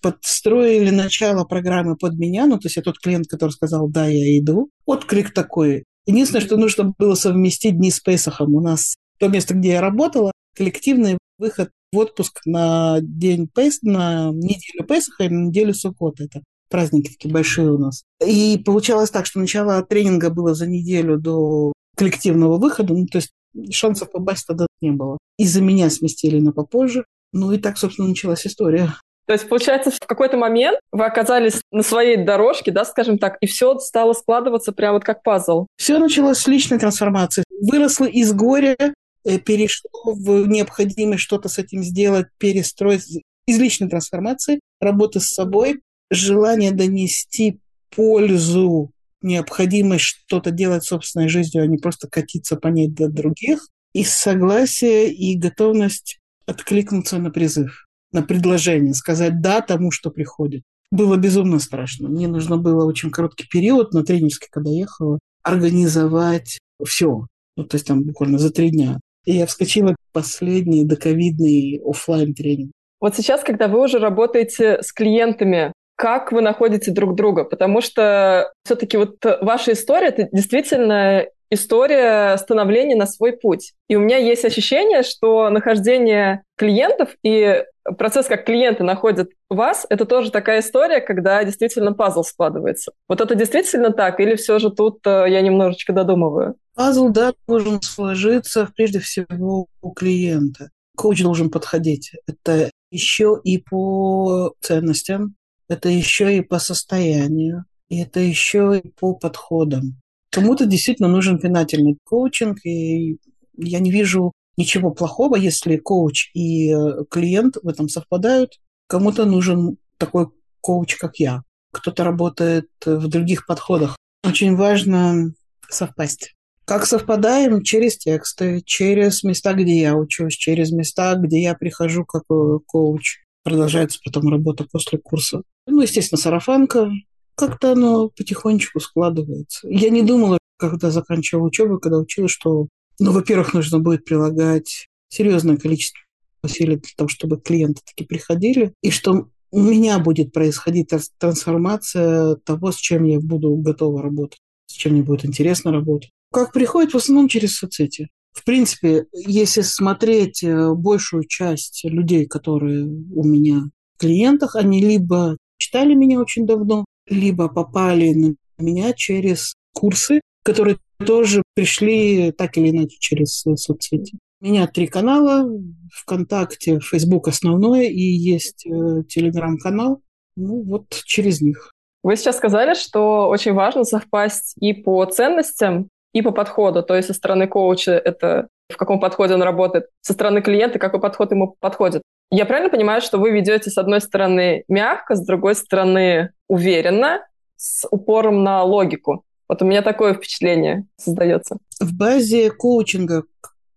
Подстроили 0.01 0.91
начало 0.91 1.43
программы 1.43 1.97
под 1.97 2.13
меня, 2.13 2.45
ну, 2.45 2.57
то 2.57 2.67
есть 2.67 2.77
я 2.77 2.83
тот 2.83 2.99
клиент, 2.99 3.27
который 3.27 3.51
сказал, 3.51 3.89
да, 3.89 4.07
я 4.07 4.39
иду. 4.39 4.69
Отклик 4.85 5.33
такой. 5.33 5.83
Единственное, 6.05 6.45
что 6.45 6.55
нужно 6.55 6.93
было 6.97 7.15
совместить 7.15 7.75
дни 7.75 7.91
с 7.91 7.99
Пейсахом. 7.99 8.55
У 8.55 8.61
нас 8.61 8.95
то 9.19 9.27
место, 9.27 9.55
где 9.55 9.71
я 9.71 9.81
работала, 9.81 10.31
коллективный 10.55 11.17
выход 11.37 11.71
в 11.91 11.97
отпуск 11.97 12.39
на 12.45 12.99
день 13.01 13.49
Пейс, 13.53 13.81
на 13.81 14.31
неделю 14.31 14.87
Пейсаха 14.87 15.25
и 15.25 15.29
на 15.29 15.47
неделю 15.47 15.73
Сукота. 15.73 16.23
Это 16.23 16.43
праздники 16.69 17.11
такие 17.11 17.33
большие 17.33 17.71
у 17.71 17.77
нас. 17.77 18.03
И 18.25 18.61
получалось 18.65 19.09
так, 19.09 19.25
что 19.25 19.39
начало 19.39 19.81
тренинга 19.83 20.29
было 20.29 20.53
за 20.53 20.67
неделю 20.67 21.17
до 21.17 21.73
коллективного 21.95 22.57
выхода, 22.57 22.93
ну, 22.93 23.05
то 23.07 23.17
есть 23.17 23.31
шансов 23.71 24.11
попасть 24.11 24.45
тогда 24.47 24.67
не 24.81 24.91
было. 24.91 25.17
Из-за 25.37 25.61
меня 25.61 25.89
сместили 25.89 26.39
на 26.39 26.51
попозже. 26.51 27.05
Ну 27.33 27.51
и 27.51 27.57
так, 27.57 27.77
собственно, 27.77 28.07
началась 28.07 28.45
история. 28.45 28.93
То 29.25 29.33
есть, 29.33 29.49
получается, 29.49 29.91
в 29.91 29.99
какой-то 29.99 30.37
момент 30.37 30.79
вы 30.91 31.05
оказались 31.05 31.61
на 31.71 31.83
своей 31.83 32.15
дорожке, 32.15 32.71
да, 32.71 32.85
скажем 32.85 33.19
так, 33.19 33.37
и 33.41 33.45
все 33.45 33.77
стало 33.79 34.13
складываться 34.13 34.71
прямо 34.71 34.93
вот 34.93 35.03
как 35.03 35.21
пазл. 35.21 35.67
Все 35.75 35.99
началось 35.99 36.37
с 36.37 36.47
личной 36.47 36.79
трансформации. 36.79 37.43
Выросло 37.61 38.05
из 38.05 38.31
горя, 38.31 38.77
э, 38.79 39.37
перешло 39.39 40.13
в 40.13 40.47
необходимость 40.47 41.23
что-то 41.23 41.49
с 41.49 41.57
этим 41.57 41.83
сделать, 41.83 42.27
перестроить. 42.37 43.23
Из 43.47 43.59
личной 43.59 43.87
трансформации, 43.87 44.59
работы 44.81 45.21
с 45.21 45.27
собой, 45.27 45.79
желание 46.09 46.71
донести 46.71 47.59
пользу 47.95 48.91
необходимость 49.21 50.03
что-то 50.03 50.51
делать 50.51 50.83
собственной 50.83 51.27
жизнью, 51.27 51.63
а 51.63 51.67
не 51.67 51.77
просто 51.77 52.07
катиться 52.07 52.55
по 52.55 52.67
ней 52.67 52.87
до 52.87 53.09
других, 53.09 53.67
и 53.93 54.03
согласие, 54.03 55.11
и 55.11 55.37
готовность 55.37 56.19
откликнуться 56.45 57.17
на 57.17 57.31
призыв, 57.31 57.87
на 58.11 58.21
предложение, 58.21 58.93
сказать 58.93 59.41
«да» 59.41 59.61
тому, 59.61 59.91
что 59.91 60.11
приходит. 60.11 60.63
Было 60.91 61.17
безумно 61.17 61.59
страшно. 61.59 62.07
Мне 62.07 62.27
нужно 62.27 62.57
было 62.57 62.85
очень 62.85 63.11
короткий 63.11 63.47
период 63.47 63.93
на 63.93 64.03
тренерский, 64.03 64.47
когда 64.49 64.71
ехала, 64.71 65.19
организовать 65.43 66.59
все. 66.85 67.27
Ну, 67.57 67.63
то 67.63 67.75
есть 67.75 67.87
там 67.87 68.03
буквально 68.03 68.37
за 68.37 68.51
три 68.51 68.69
дня. 68.69 68.99
И 69.25 69.33
я 69.33 69.45
вскочила 69.45 69.93
в 69.93 70.13
последний 70.13 70.85
доковидный 70.85 71.81
офлайн 71.83 72.33
тренинг. 72.33 72.71
Вот 73.01 73.15
сейчас, 73.15 73.43
когда 73.43 73.67
вы 73.67 73.83
уже 73.83 73.99
работаете 73.99 74.81
с 74.81 74.93
клиентами, 74.93 75.73
как 75.97 76.31
вы 76.31 76.41
находите 76.41 76.91
друг 76.91 77.15
друга, 77.15 77.43
потому 77.43 77.81
что 77.81 78.53
все-таки 78.63 78.97
вот 78.97 79.17
ваша 79.41 79.73
история 79.73 80.07
это 80.09 80.29
действительно 80.31 81.25
история 81.49 82.37
становления 82.37 82.95
на 82.95 83.07
свой 83.07 83.33
путь. 83.33 83.73
И 83.87 83.95
у 83.95 83.99
меня 83.99 84.17
есть 84.17 84.45
ощущение, 84.45 85.01
что 85.01 85.49
нахождение 85.49 86.43
клиентов 86.55 87.09
и 87.23 87.63
процесс, 87.97 88.27
как 88.27 88.45
клиенты 88.45 88.83
находят 88.83 89.29
вас, 89.49 89.85
это 89.89 90.05
тоже 90.05 90.29
такая 90.29 90.59
история, 90.59 90.99
когда 90.99 91.43
действительно 91.43 91.93
пазл 91.93 92.23
складывается. 92.23 92.91
Вот 93.07 93.21
это 93.21 93.33
действительно 93.33 93.91
так, 93.91 94.19
или 94.19 94.35
все 94.35 94.59
же 94.59 94.69
тут 94.69 94.99
э, 95.05 95.25
я 95.29 95.41
немножечко 95.41 95.93
додумываю? 95.93 96.55
Пазл, 96.75 97.09
да, 97.09 97.33
должен 97.47 97.81
сложиться 97.81 98.69
прежде 98.75 98.99
всего 98.99 99.67
у 99.81 99.91
клиента. 99.91 100.69
Коуч 100.95 101.23
должен 101.23 101.49
подходить. 101.49 102.11
Это 102.27 102.69
еще 102.91 103.39
и 103.43 103.57
по 103.57 104.53
ценностям, 104.59 105.35
это 105.67 105.89
еще 105.89 106.37
и 106.37 106.41
по 106.41 106.59
состоянию, 106.59 107.65
и 107.89 107.99
это 107.99 108.19
еще 108.19 108.81
и 108.83 108.89
по 108.89 109.13
подходам. 109.13 110.01
Кому-то 110.31 110.65
действительно 110.65 111.07
нужен 111.07 111.39
пинательный 111.39 111.97
коучинг, 112.03 112.65
и 112.65 113.17
я 113.57 113.79
не 113.79 113.91
вижу 113.91 114.33
ничего 114.57 114.91
плохого, 114.91 115.35
если 115.35 115.77
коуч 115.77 116.29
и 116.33 116.71
э, 116.71 117.03
клиент 117.09 117.57
в 117.61 117.67
этом 117.67 117.89
совпадают. 117.89 118.59
Кому-то 118.87 119.25
нужен 119.25 119.77
такой 119.97 120.27
коуч, 120.61 120.95
как 120.95 121.17
я. 121.17 121.43
Кто-то 121.71 122.03
работает 122.03 122.69
в 122.85 123.07
других 123.07 123.45
подходах. 123.45 123.97
Очень 124.23 124.55
важно 124.55 125.33
совпасть. 125.69 126.33
Как 126.65 126.85
совпадаем? 126.85 127.63
Через 127.63 127.97
тексты, 127.97 128.61
через 128.65 129.23
места, 129.23 129.53
где 129.53 129.79
я 129.79 129.95
учусь, 129.95 130.35
через 130.35 130.71
места, 130.71 131.15
где 131.15 131.41
я 131.41 131.53
прихожу 131.53 132.03
как 132.03 132.23
э, 132.29 132.59
коуч. 132.65 133.19
Продолжается 133.43 133.99
потом 134.03 134.27
работа 134.29 134.65
после 134.69 134.99
курса. 134.99 135.43
Ну, 135.67 135.81
естественно, 135.81 136.19
сарафанка. 136.19 136.91
Как-то 137.35 137.73
оно 137.73 138.09
потихонечку 138.09 138.79
складывается. 138.79 139.67
Я 139.69 139.89
не 139.89 140.01
думала, 140.01 140.39
когда 140.57 140.89
заканчивала 140.89 141.47
учебу, 141.47 141.77
когда 141.77 141.99
училась, 141.99 142.31
что, 142.31 142.67
ну, 142.99 143.11
во-первых, 143.11 143.53
нужно 143.53 143.79
будет 143.79 144.05
прилагать 144.05 144.87
серьезное 145.09 145.57
количество 145.57 145.99
усилий 146.43 146.77
для 146.77 146.89
того, 146.95 147.07
чтобы 147.07 147.39
клиенты 147.39 147.81
таки 147.85 148.05
приходили, 148.05 148.73
и 148.81 148.89
что 148.89 149.29
у 149.51 149.61
меня 149.61 149.99
будет 149.99 150.33
происходить 150.33 150.91
трансформация 151.17 152.35
того, 152.37 152.71
с 152.71 152.77
чем 152.77 153.03
я 153.03 153.19
буду 153.19 153.55
готова 153.55 154.01
работать, 154.01 154.39
с 154.65 154.73
чем 154.73 154.93
мне 154.93 155.03
будет 155.03 155.25
интересно 155.25 155.71
работать. 155.71 156.11
Как 156.31 156.51
приходит, 156.51 156.93
в 156.93 156.97
основном 156.97 157.27
через 157.27 157.57
соцсети. 157.57 158.09
В 158.33 158.43
принципе, 158.43 159.05
если 159.13 159.61
смотреть 159.61 160.43
э, 160.43 160.73
большую 160.73 161.23
часть 161.23 161.83
людей, 161.85 162.27
которые 162.27 162.85
у 162.85 163.23
меня 163.23 163.63
в 163.95 163.99
клиентах, 163.99 164.55
они 164.55 164.81
либо 164.81 165.37
читали 165.57 165.93
меня 165.93 166.19
очень 166.19 166.45
давно, 166.45 166.85
либо 167.07 167.49
попали 167.49 168.13
на 168.13 168.35
меня 168.57 168.93
через 168.93 169.55
курсы, 169.73 170.21
которые 170.43 170.77
тоже 171.05 171.43
пришли 171.55 172.31
так 172.31 172.57
или 172.57 172.71
иначе 172.71 172.97
через 172.99 173.39
соцсети. 173.39 174.17
У 174.39 174.45
меня 174.45 174.67
три 174.67 174.87
канала. 174.87 175.49
ВКонтакте, 175.93 176.79
Фейсбук 176.79 177.27
основной, 177.27 177.87
и 177.87 178.01
есть 178.01 178.65
э, 178.65 179.03
Телеграм-канал. 179.09 180.01
Ну, 180.35 180.61
вот 180.63 180.85
через 181.05 181.41
них. 181.41 181.71
Вы 182.03 182.15
сейчас 182.15 182.37
сказали, 182.37 182.75
что 182.75 183.27
очень 183.27 183.53
важно 183.53 183.83
совпасть 183.83 184.53
и 184.59 184.73
по 184.73 185.03
ценностям, 185.05 185.89
и 186.13 186.21
по 186.21 186.31
подходу. 186.31 186.83
То 186.83 186.95
есть 186.95 187.07
со 187.07 187.13
стороны 187.13 187.47
коуча 187.47 187.93
это 187.93 188.47
в 188.69 188.77
каком 188.77 188.99
подходе 188.99 189.33
он 189.33 189.41
работает, 189.41 189.87
со 190.01 190.13
стороны 190.13 190.41
клиента 190.41 190.79
какой 190.79 190.99
подход 190.99 191.31
ему 191.31 191.55
подходит. 191.59 192.03
Я 192.29 192.45
правильно 192.45 192.69
понимаю, 192.69 193.01
что 193.01 193.19
вы 193.19 193.31
ведете 193.31 193.69
с 193.69 193.77
одной 193.77 194.01
стороны 194.01 194.63
мягко, 194.67 195.15
с 195.15 195.25
другой 195.25 195.55
стороны 195.55 196.31
уверенно, 196.47 197.21
с 197.55 197.87
упором 197.89 198.43
на 198.43 198.63
логику? 198.63 199.23
Вот 199.47 199.61
у 199.61 199.65
меня 199.65 199.81
такое 199.81 200.13
впечатление 200.13 200.85
создается. 200.97 201.57
В 201.79 201.95
базе 201.95 202.51
коучинга, 202.51 203.23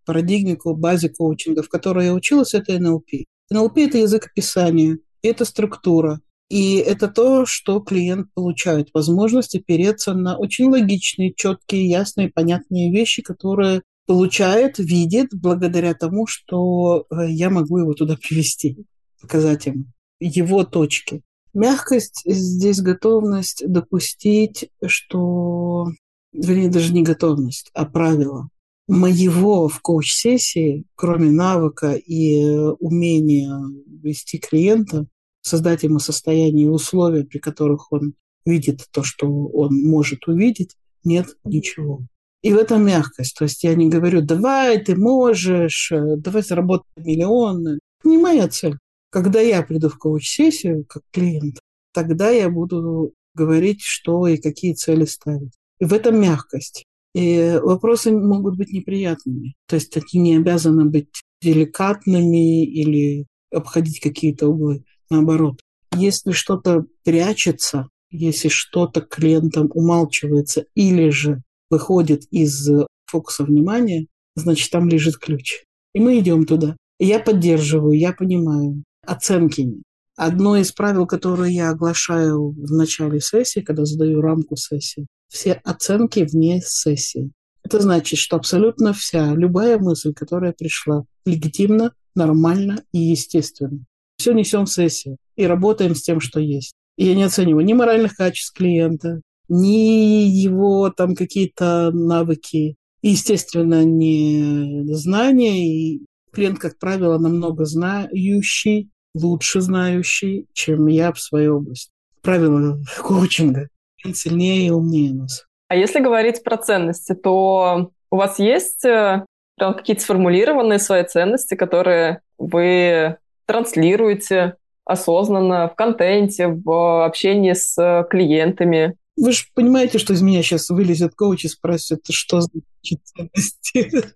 парадигме, 0.04 0.56
базе 0.64 1.10
коучинга, 1.10 1.62
в 1.62 1.68
которой 1.68 2.06
я 2.06 2.12
училась, 2.12 2.54
это 2.54 2.78
НЛП. 2.78 3.08
НЛП– 3.50 3.76
это 3.78 3.98
язык 3.98 4.26
описания, 4.26 4.98
это 5.22 5.44
структура. 5.44 6.20
И 6.48 6.78
это 6.78 7.06
то, 7.06 7.46
что 7.46 7.78
клиент 7.78 8.26
получает. 8.34 8.88
Возможность 8.92 9.54
опереться 9.54 10.14
на 10.14 10.36
очень 10.36 10.68
логичные, 10.68 11.32
четкие, 11.32 11.88
ясные, 11.88 12.28
понятные 12.28 12.90
вещи, 12.90 13.22
которые 13.22 13.82
получает, 14.10 14.80
видит 14.80 15.28
благодаря 15.32 15.94
тому, 15.94 16.26
что 16.26 17.06
э, 17.12 17.30
я 17.30 17.48
могу 17.48 17.78
его 17.78 17.94
туда 17.94 18.16
привести, 18.16 18.84
показать 19.20 19.66
ему 19.66 19.84
его 20.18 20.64
точки. 20.64 21.22
Мягкость 21.54 22.22
здесь 22.24 22.80
готовность 22.80 23.62
допустить, 23.64 24.68
что, 24.84 25.86
вернее, 26.32 26.70
даже 26.70 26.92
не 26.92 27.04
готовность, 27.04 27.70
а 27.72 27.84
правило 27.84 28.48
моего 28.88 29.68
в 29.68 29.80
коуч-сессии, 29.80 30.86
кроме 30.96 31.30
навыка 31.30 31.92
и 31.92 32.44
умения 32.80 33.62
вести 34.02 34.38
клиента, 34.38 35.06
создать 35.40 35.84
ему 35.84 36.00
состояние 36.00 36.66
и 36.66 36.70
условия, 36.70 37.22
при 37.22 37.38
которых 37.38 37.92
он 37.92 38.14
видит 38.44 38.88
то, 38.90 39.04
что 39.04 39.28
он 39.28 39.80
может 39.84 40.26
увидеть, 40.26 40.74
нет 41.04 41.28
ничего. 41.44 42.00
И 42.42 42.52
в 42.52 42.56
этом 42.56 42.86
мягкость. 42.86 43.36
То 43.36 43.44
есть 43.44 43.64
я 43.64 43.74
не 43.74 43.88
говорю, 43.88 44.22
давай, 44.22 44.82
ты 44.82 44.96
можешь, 44.96 45.92
давай 45.92 46.42
заработай 46.42 46.86
миллионы. 46.96 47.78
Не 48.04 48.18
моя 48.18 48.48
цель. 48.48 48.78
Когда 49.10 49.40
я 49.40 49.62
приду 49.62 49.88
в 49.88 49.98
коуч-сессию 49.98 50.84
как 50.88 51.02
клиент, 51.10 51.58
тогда 51.92 52.30
я 52.30 52.48
буду 52.48 53.12
говорить, 53.34 53.82
что 53.82 54.26
и 54.26 54.36
какие 54.36 54.72
цели 54.74 55.04
ставить. 55.04 55.52
И 55.80 55.84
в 55.84 55.92
этом 55.92 56.20
мягкость. 56.20 56.84
И 57.14 57.58
вопросы 57.62 58.12
могут 58.12 58.56
быть 58.56 58.72
неприятными. 58.72 59.54
То 59.66 59.76
есть 59.76 59.96
они 59.96 60.22
не 60.22 60.36
обязаны 60.36 60.84
быть 60.84 61.08
деликатными 61.42 62.64
или 62.64 63.26
обходить 63.52 64.00
какие-то 64.00 64.48
углы. 64.48 64.84
Наоборот, 65.10 65.60
если 65.92 66.30
что-то 66.30 66.86
прячется, 67.04 67.88
если 68.10 68.48
что-то 68.48 69.00
клиентам 69.00 69.70
умалчивается 69.74 70.66
или 70.74 71.10
же 71.10 71.42
выходит 71.70 72.24
из 72.30 72.68
фокуса 73.06 73.44
внимания, 73.44 74.06
значит, 74.36 74.70
там 74.70 74.88
лежит 74.88 75.16
ключ. 75.18 75.64
И 75.94 76.00
мы 76.00 76.18
идем 76.18 76.46
туда. 76.46 76.76
я 76.98 77.18
поддерживаю, 77.18 77.98
я 77.98 78.12
понимаю. 78.12 78.84
Оценки 79.06 79.62
нет. 79.62 79.82
Одно 80.16 80.56
из 80.56 80.70
правил, 80.72 81.06
которые 81.06 81.54
я 81.54 81.70
оглашаю 81.70 82.50
в 82.50 82.72
начале 82.72 83.20
сессии, 83.20 83.60
когда 83.60 83.86
задаю 83.86 84.20
рамку 84.20 84.54
сессии, 84.54 85.06
все 85.28 85.54
оценки 85.64 86.20
вне 86.30 86.60
сессии. 86.62 87.30
Это 87.64 87.80
значит, 87.80 88.18
что 88.18 88.36
абсолютно 88.36 88.92
вся, 88.92 89.34
любая 89.34 89.78
мысль, 89.78 90.12
которая 90.12 90.52
пришла, 90.52 91.04
легитимна, 91.24 91.94
нормально 92.14 92.82
и 92.92 92.98
естественно. 92.98 93.84
Все 94.18 94.32
несем 94.32 94.66
в 94.66 94.70
сессию 94.70 95.16
и 95.36 95.46
работаем 95.46 95.94
с 95.94 96.02
тем, 96.02 96.20
что 96.20 96.40
есть. 96.40 96.74
И 96.98 97.06
я 97.06 97.14
не 97.14 97.22
оцениваю 97.22 97.64
ни 97.64 97.72
моральных 97.72 98.14
качеств 98.14 98.54
клиента, 98.54 99.22
ни 99.50 100.28
его 100.28 100.90
там 100.90 101.14
какие-то 101.14 101.90
навыки, 101.92 102.76
и, 103.02 103.08
естественно, 103.10 103.84
не 103.84 104.84
знания. 104.94 105.66
И 105.66 106.00
клиент, 106.32 106.58
как 106.58 106.78
правило, 106.78 107.18
намного 107.18 107.64
знающий, 107.64 108.90
лучше 109.14 109.60
знающий, 109.60 110.46
чем 110.52 110.86
я 110.86 111.12
в 111.12 111.20
своей 111.20 111.48
области. 111.48 111.90
Правило 112.22 112.78
коучинга. 112.98 113.68
Он 114.04 114.14
сильнее 114.14 114.68
и 114.68 114.70
умнее 114.70 115.14
нас. 115.14 115.44
А 115.68 115.76
если 115.76 116.00
говорить 116.00 116.42
про 116.42 116.56
ценности, 116.56 117.14
то 117.14 117.90
у 118.10 118.16
вас 118.16 118.38
есть 118.38 118.84
э, 118.84 119.24
какие-то 119.58 120.02
сформулированные 120.02 120.78
свои 120.78 121.04
ценности, 121.04 121.54
которые 121.54 122.20
вы 122.38 123.16
транслируете 123.46 124.56
осознанно 124.84 125.68
в 125.68 125.76
контенте, 125.76 126.48
в 126.48 127.04
общении 127.04 127.52
с 127.52 128.06
клиентами? 128.10 128.96
Вы 129.20 129.32
же 129.32 129.44
понимаете, 129.54 129.98
что 129.98 130.14
из 130.14 130.22
меня 130.22 130.42
сейчас 130.42 130.70
вылезет 130.70 131.14
коуч 131.14 131.44
и 131.44 131.48
спросит, 131.48 132.00
что 132.08 132.40
значит 132.40 133.00
ценности? 133.04 134.14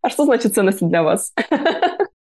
А 0.00 0.08
что 0.08 0.24
значит 0.24 0.54
ценности 0.54 0.84
для 0.84 1.02
вас? 1.02 1.34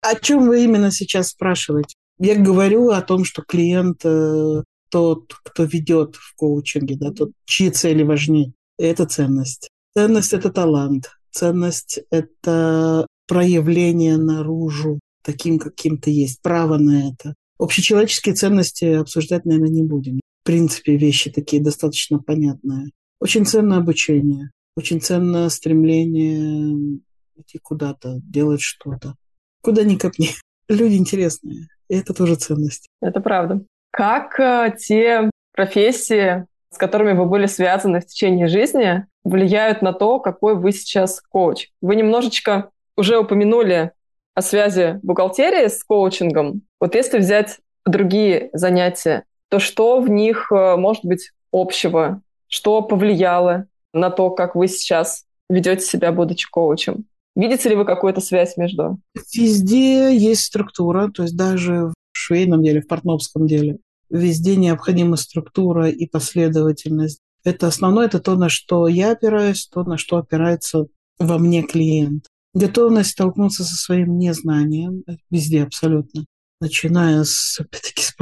О 0.02 0.16
чем 0.16 0.50
вы 0.50 0.66
именно 0.66 0.92
сейчас 0.92 1.30
спрашиваете? 1.30 1.96
Я 2.20 2.36
говорю 2.36 2.90
о 2.90 3.02
том, 3.02 3.24
что 3.24 3.42
клиент 3.42 4.02
э, 4.04 4.64
тот, 4.90 5.34
кто 5.46 5.64
ведет 5.64 6.18
в 6.18 6.36
коучинге, 6.36 6.98
да, 6.98 7.12
тот, 7.12 7.32
чьи 7.46 7.70
цели 7.70 8.04
важнее. 8.04 8.52
Это 8.78 9.06
ценность. 9.06 9.70
Ценность– 9.96 10.34
это 10.34 10.50
талант. 10.50 11.12
Ценность– 11.32 12.02
это 12.12 13.08
проявление 13.30 14.18
наружу 14.18 15.00
таким, 15.24 15.58
каким 15.58 15.98
ты 15.98 16.12
есть. 16.12 16.42
Право 16.42 16.78
на 16.78 17.12
это. 17.12 17.36
Общечеловеческие 17.58 18.36
ценности 18.36 18.84
обсуждать, 18.86 19.46
наверное, 19.46 19.70
не 19.70 19.84
будем. 19.84 20.20
Принципе, 20.50 20.96
вещи 20.96 21.30
такие 21.30 21.62
достаточно 21.62 22.18
понятные. 22.18 22.90
Очень 23.22 23.46
ценно 23.46 23.78
обучение. 23.78 24.50
Очень 24.76 25.00
ценно 25.00 25.48
стремление 25.48 27.00
идти 27.36 27.60
куда-то, 27.60 28.20
делать 28.24 28.60
что-то. 28.60 29.14
Куда 29.62 29.84
ни 29.84 29.96
копни. 29.96 30.30
Люди 30.68 30.96
интересные. 30.96 31.68
И 31.88 31.96
это 31.96 32.16
тоже 32.16 32.34
ценность. 32.34 32.88
Это 33.00 33.22
правда. 33.22 33.64
Как 33.92 34.40
э, 34.40 34.74
те 34.76 35.30
профессии, 35.54 36.48
с 36.74 36.78
которыми 36.80 37.12
вы 37.12 37.28
были 37.28 37.46
связаны 37.46 38.00
в 38.00 38.08
течение 38.08 38.48
жизни, 38.48 39.06
влияют 39.24 39.84
на 39.84 39.94
то, 39.94 40.20
какой 40.20 40.56
вы 40.56 40.72
сейчас 40.72 41.22
коуч? 41.22 41.68
Вы 41.80 41.96
немножечко 41.96 42.72
уже 42.98 43.20
упомянули 43.20 43.92
о 44.34 44.42
связи 44.42 45.00
бухгалтерии 45.04 45.68
с 45.68 45.84
коучингом. 45.84 46.64
Вот 46.80 46.96
если 46.96 47.20
взять 47.20 47.60
другие 47.86 48.50
занятия, 48.54 49.26
то 49.50 49.60
что 49.60 50.00
в 50.00 50.10
них 50.10 50.52
э, 50.52 50.76
может 50.76 51.04
быть 51.04 51.32
общего? 51.52 52.22
Что 52.48 52.82
повлияло 52.82 53.66
на 53.94 54.10
то, 54.10 54.30
как 54.30 54.56
вы 54.56 54.68
сейчас 54.68 55.26
ведете 55.50 55.86
себя, 55.86 56.12
будучи 56.12 56.50
коучем? 56.50 57.06
Видите 57.36 57.70
ли 57.70 57.76
вы 57.76 57.86
какую-то 57.86 58.22
связь 58.22 58.58
между? 58.58 59.00
Везде 59.34 60.16
есть 60.16 60.46
структура, 60.46 61.10
то 61.10 61.24
есть 61.24 61.36
даже 61.38 61.88
в 61.88 61.94
швейном 62.12 62.64
деле, 62.64 62.82
в 62.82 62.88
портновском 62.88 63.48
деле. 63.48 63.78
Везде 64.10 64.56
необходима 64.56 65.16
структура 65.16 65.90
и 65.90 66.08
последовательность. 66.08 67.20
Это 67.44 67.68
основное, 67.68 68.08
это 68.08 68.20
то, 68.20 68.36
на 68.36 68.50
что 68.50 68.88
я 68.88 69.12
опираюсь, 69.12 69.68
то, 69.68 69.84
на 69.84 69.98
что 69.98 70.18
опирается 70.18 70.88
во 71.18 71.38
мне 71.38 71.64
клиент. 71.64 72.26
Готовность 72.54 73.12
столкнуться 73.12 73.64
со 73.64 73.76
своим 73.76 74.18
незнанием 74.18 75.04
везде 75.30 75.64
абсолютно, 75.64 76.26
начиная 76.60 77.24
с, 77.24 77.60
опять-таки, 77.60 78.04
с 78.04 78.14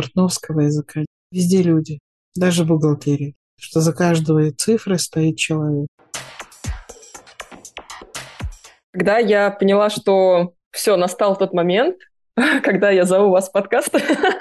языка. 0.61 1.05
Везде 1.37 1.61
люди, 1.61 1.99
даже 2.35 2.63
в 2.63 2.67
бухгалтерии, 2.67 3.35
что 3.59 3.79
за 3.79 3.93
каждой 3.93 4.49
цифрой 4.49 4.97
стоит 4.97 5.37
человек. 5.37 5.85
Когда 8.91 9.19
я 9.19 9.51
поняла, 9.51 9.91
что 9.91 10.53
все, 10.71 10.97
настал 10.97 11.37
тот 11.37 11.53
момент, 11.53 11.97
когда 12.63 12.89
я 12.89 13.03
зову 13.03 13.29
вас 13.29 13.49
в 13.49 13.51
подкаст, 13.51 13.95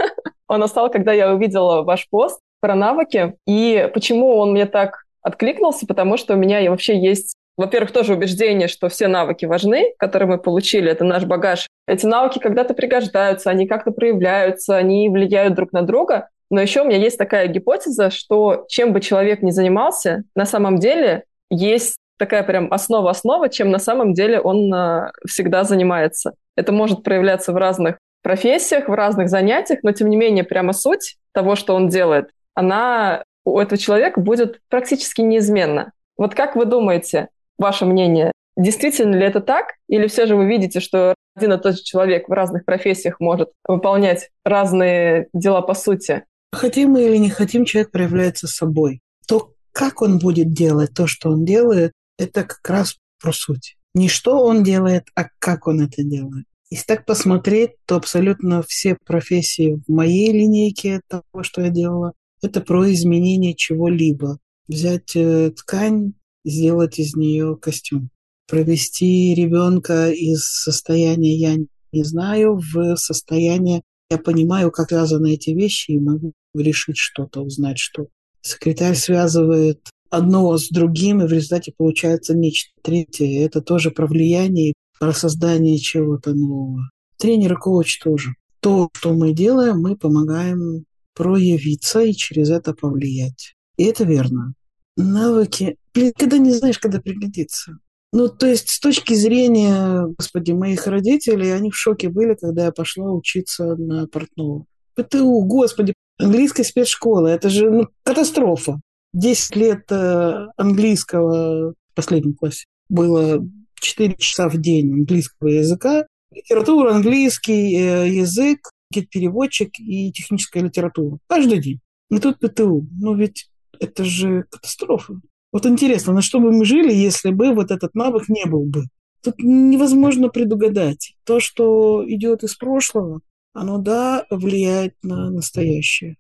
он 0.49 0.61
настал, 0.61 0.91
когда 0.91 1.12
я 1.12 1.35
увидела 1.35 1.83
ваш 1.83 2.09
пост 2.09 2.41
про 2.61 2.75
навыки. 2.75 3.35
И 3.47 3.91
почему 3.93 4.35
он 4.35 4.53
мне 4.53 4.65
так 4.65 5.05
откликнулся? 5.21 5.87
Потому 5.87 6.17
что 6.17 6.33
у 6.33 6.38
меня 6.38 6.71
вообще 6.71 6.99
есть 6.99 7.35
во-первых, 7.59 7.91
тоже 7.91 8.15
убеждение, 8.15 8.69
что 8.69 8.91
все 8.91 9.09
навыки 9.09 9.47
важны, 9.47 9.95
которые 9.99 10.29
мы 10.29 10.38
получили, 10.38 10.91
это 10.91 11.05
наш 11.05 11.25
багаж. 11.25 11.67
Эти 11.87 12.05
навыки 12.05 12.38
когда-то 12.38 12.75
пригождаются, 12.75 13.49
они 13.49 13.67
как-то 13.67 13.93
проявляются, 13.93 14.76
они 14.76 15.09
влияют 15.09 15.55
друг 15.55 15.73
на 15.73 15.81
друга. 15.81 16.29
Но 16.50 16.61
еще 16.61 16.83
у 16.83 16.85
меня 16.85 16.99
есть 16.99 17.19
такая 17.19 17.49
гипотеза, 17.49 18.11
что 18.11 18.65
чем 18.69 18.93
бы 18.93 19.00
человек 19.00 19.43
ни 19.43 19.50
занимался, 19.50 20.25
на 20.35 20.47
самом 20.47 20.79
деле 20.79 21.25
есть 21.50 21.97
такая 22.19 22.43
прям 22.43 22.73
основа-основа, 22.73 23.49
чем 23.49 23.71
на 23.71 23.79
самом 23.79 24.15
деле 24.15 24.41
он 24.41 24.73
э, 24.73 25.11
всегда 25.26 25.65
занимается. 25.65 26.33
Это 26.57 26.73
может 26.73 27.03
проявляться 27.03 27.53
в 27.53 27.57
разных 27.57 27.99
профессиях, 28.23 28.88
в 28.88 28.95
разных 28.95 29.29
занятиях, 29.29 29.81
но 29.83 29.93
тем 29.93 30.09
не 30.09 30.17
менее 30.17 30.45
прямо 30.45 30.73
суть 30.73 31.17
того, 31.33 31.55
что 31.55 31.75
он 31.75 31.88
делает, 31.88 32.31
она 32.55 33.23
у 33.45 33.61
этого 33.61 33.79
человека 33.79 34.21
будет 34.21 34.61
практически 34.69 35.21
неизменна. 35.21 35.93
Вот 36.17 36.35
как 36.35 36.57
вы 36.57 36.65
думаете, 36.65 37.29
ваше 37.59 37.85
мнение, 37.85 38.33
действительно 38.57 39.15
ли 39.15 39.25
это 39.25 39.41
так? 39.41 39.75
Или 39.88 40.09
все 40.09 40.26
же 40.26 40.35
вы 40.35 40.47
видите, 40.47 40.81
что 40.81 41.15
один 41.37 41.53
и 41.53 41.59
тот 41.59 41.76
же 41.76 41.83
человек 41.83 42.29
в 42.29 42.33
разных 42.33 42.65
профессиях 42.65 43.21
может 43.21 43.53
выполнять 43.69 44.31
разные 44.45 45.29
дела 45.33 45.61
по 45.61 45.75
сути? 45.75 46.25
Хотим 46.53 46.91
мы 46.91 47.05
или 47.05 47.17
не 47.17 47.31
хотим, 47.31 47.65
человек 47.65 47.91
проявляется 47.91 48.47
собой. 48.47 49.00
То, 49.26 49.55
как 49.73 50.03
он 50.03 50.19
будет 50.19 50.53
делать 50.53 50.95
то, 50.95 51.07
что 51.07 51.31
он 51.31 51.45
делает, 51.45 51.93
это 52.19 52.45
как 52.45 52.69
раз 52.69 52.97
про 53.21 53.33
суть. 53.33 53.76
Не 53.95 54.09
что 54.09 54.38
он 54.43 54.62
делает, 54.62 55.09
а 55.15 55.26
как 55.38 55.67
он 55.67 55.81
это 55.81 56.03
делает. 56.03 56.47
Если 56.71 56.85
так 56.85 57.07
посмотреть, 57.07 57.73
то 57.87 57.97
абсолютно 57.97 58.62
все 58.62 58.97
профессии 59.05 59.81
в 59.87 59.93
моей 59.93 60.33
линейке 60.33 61.00
того, 61.09 61.43
что 61.43 61.62
я 61.62 61.71
делала, 61.71 62.12
это 62.43 62.61
про 62.61 62.93
изменение 62.93 63.55
чего-либо. 63.55 64.38
Взять 64.67 65.15
э, 65.15 65.53
ткань, 65.53 66.15
сделать 66.45 66.99
из 66.99 67.15
нее 67.15 67.57
костюм. 67.57 68.11
Провести 68.49 69.35
ребенка 69.35 70.11
из 70.11 70.45
состояния 70.45 71.37
«я 71.37 71.57
не 71.93 72.03
знаю» 72.03 72.59
в 72.59 72.97
состояние 72.97 73.83
«я 74.11 74.19
понимаю, 74.19 74.71
как 74.71 74.89
связаны 74.89 75.35
эти 75.35 75.51
вещи 75.51 75.93
и 75.93 76.01
могу 76.01 76.33
решить 76.55 76.99
что-то, 76.99 77.43
узнать 77.43 77.79
что». 77.79 78.09
Секретарь 78.41 78.95
связывает 78.95 79.81
одно 80.11 80.57
с 80.57 80.69
другим, 80.69 81.21
и 81.21 81.27
в 81.27 81.33
результате 81.33 81.73
получается 81.77 82.35
нечто 82.35 82.71
третье. 82.83 83.45
Это 83.45 83.61
тоже 83.61 83.91
про 83.91 84.07
влияние, 84.07 84.75
про 85.01 85.13
создание 85.13 85.79
чего-то 85.79 86.33
нового. 86.35 86.91
Тренер 87.19 87.55
и 87.55 87.57
коуч 87.57 87.99
тоже. 87.99 88.35
То, 88.61 88.89
что 88.95 89.13
мы 89.13 89.33
делаем, 89.33 89.81
мы 89.81 89.97
помогаем 89.97 90.85
проявиться 91.15 92.03
и 92.03 92.13
через 92.13 92.51
это 92.51 92.75
повлиять. 92.75 93.55
И 93.77 93.85
это 93.85 94.05
верно. 94.05 94.55
Навыки 94.97 95.77
блин, 95.97 96.13
когда 96.17 96.39
не 96.39 96.53
знаешь, 96.53 96.79
когда 96.79 97.00
пригодится. 97.00 97.78
Ну, 98.17 98.31
то 98.31 98.47
есть 98.47 98.71
с 98.71 98.81
точки 98.81 99.13
зрения, 99.13 100.07
господи, 100.19 100.52
моих 100.52 100.87
родителей, 100.87 101.50
они 101.50 101.71
в 101.71 101.76
шоке 101.76 102.09
были, 102.09 102.35
когда 102.35 102.65
я 102.65 102.73
пошла 102.73 103.13
учиться 103.13 103.76
на 103.76 104.07
портного. 104.07 104.65
ПТУ, 104.95 105.43
господи, 105.43 105.93
английская 106.19 106.65
спецшкола, 106.65 107.26
это 107.26 107.50
же 107.50 107.71
ну, 107.71 107.89
катастрофа. 108.05 108.81
Десять 109.13 109.55
лет 109.57 109.93
э, 109.93 110.47
английского 110.57 111.73
в 111.73 111.95
последнем 111.95 112.33
классе 112.33 112.65
было 112.89 113.47
4 113.81 114.17
часа 114.17 114.49
в 114.49 114.57
день 114.57 114.95
английского 114.95 115.49
языка, 115.49 116.07
литература, 116.31 116.95
английский 116.95 117.76
э, 117.76 118.09
язык, 118.09 118.71
переводчик 119.11 119.79
и 119.79 120.11
техническая 120.11 120.63
литература. 120.63 121.19
Каждый 121.26 121.59
день. 121.59 121.81
И 122.11 122.19
тут 122.19 122.39
ПТУ. 122.39 122.89
Ну 122.99 123.15
ведь 123.15 123.50
это 123.79 124.07
же 124.07 124.47
катастрофа. 124.50 125.21
Вот 125.52 125.67
интересно, 125.67 126.13
на 126.13 126.23
что 126.23 126.41
бы 126.41 126.52
мы 126.52 126.65
жили, 126.65 126.93
если 126.93 127.30
бы 127.30 127.54
вот 127.54 127.71
этот 127.71 127.95
навык 127.95 128.28
не 128.28 128.45
был 128.47 128.65
бы? 128.65 128.85
Тут 129.23 129.37
невозможно 129.39 130.28
предугадать. 130.28 131.15
То, 131.25 131.41
что 131.41 132.04
идет 132.06 132.43
из 132.43 132.56
прошлого, 132.56 133.21
оно, 133.54 133.78
да, 133.78 134.26
влияет 134.30 134.95
на 135.02 135.30
настоящее. 135.30 136.17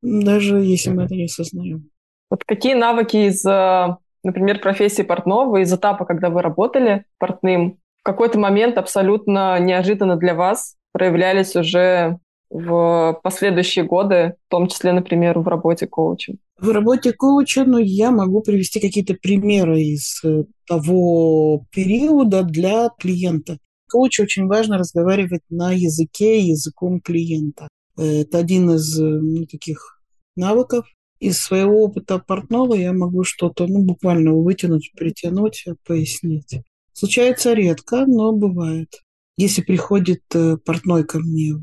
Даже 0.00 0.58
если 0.58 0.90
мы 0.90 1.04
это 1.04 1.14
не 1.14 1.24
осознаем. 1.24 1.90
Вот 2.30 2.44
какие 2.44 2.74
навыки 2.74 3.16
из, 3.28 3.44
э, 3.44 3.96
например, 4.22 4.60
профессии 4.60 5.02
портного, 5.02 5.58
из 5.58 5.72
этапа, 5.72 6.04
когда 6.04 6.30
вы 6.30 6.42
работали 6.42 7.04
портным, 7.18 7.78
в 8.00 8.02
какой-то 8.04 8.38
момент 8.38 8.78
абсолютно 8.78 9.58
неожиданно 9.58 10.16
для 10.16 10.34
вас 10.34 10.76
проявлялись 10.92 11.56
уже 11.56 12.18
в 12.50 13.20
последующие 13.22 13.84
годы, 13.84 14.34
в 14.46 14.50
том 14.50 14.68
числе, 14.68 14.92
например, 14.92 15.38
в 15.38 15.48
работе 15.48 15.86
коучем? 15.86 16.38
В 16.58 16.70
работе 16.70 17.12
коуча 17.12 17.64
ну, 17.64 17.78
я 17.78 18.10
могу 18.10 18.40
привести 18.40 18.80
какие-то 18.80 19.14
примеры 19.14 19.80
из 19.80 20.20
э, 20.24 20.44
того 20.66 21.64
периода 21.70 22.42
для 22.42 22.88
клиента. 22.98 23.58
Коучу 23.90 24.22
очень 24.22 24.46
важно 24.46 24.78
разговаривать 24.78 25.42
на 25.50 25.72
языке, 25.72 26.40
языком 26.40 27.00
клиента. 27.00 27.68
Это 27.96 28.38
один 28.38 28.70
из 28.70 28.98
э, 28.98 29.04
ну, 29.04 29.46
таких 29.46 30.00
навыков. 30.36 30.86
Из 31.20 31.38
своего 31.38 31.82
опыта 31.82 32.18
портного 32.18 32.74
я 32.74 32.92
могу 32.92 33.24
что-то 33.24 33.66
ну, 33.66 33.82
буквально 33.82 34.34
вытянуть, 34.34 34.92
притянуть, 34.96 35.64
пояснить. 35.86 36.60
Случается 36.92 37.52
редко, 37.52 38.06
но 38.06 38.32
бывает. 38.32 39.00
Если 39.38 39.62
приходит 39.62 40.22
э, 40.34 40.56
портной 40.56 41.04
ко 41.04 41.20
мне, 41.20 41.54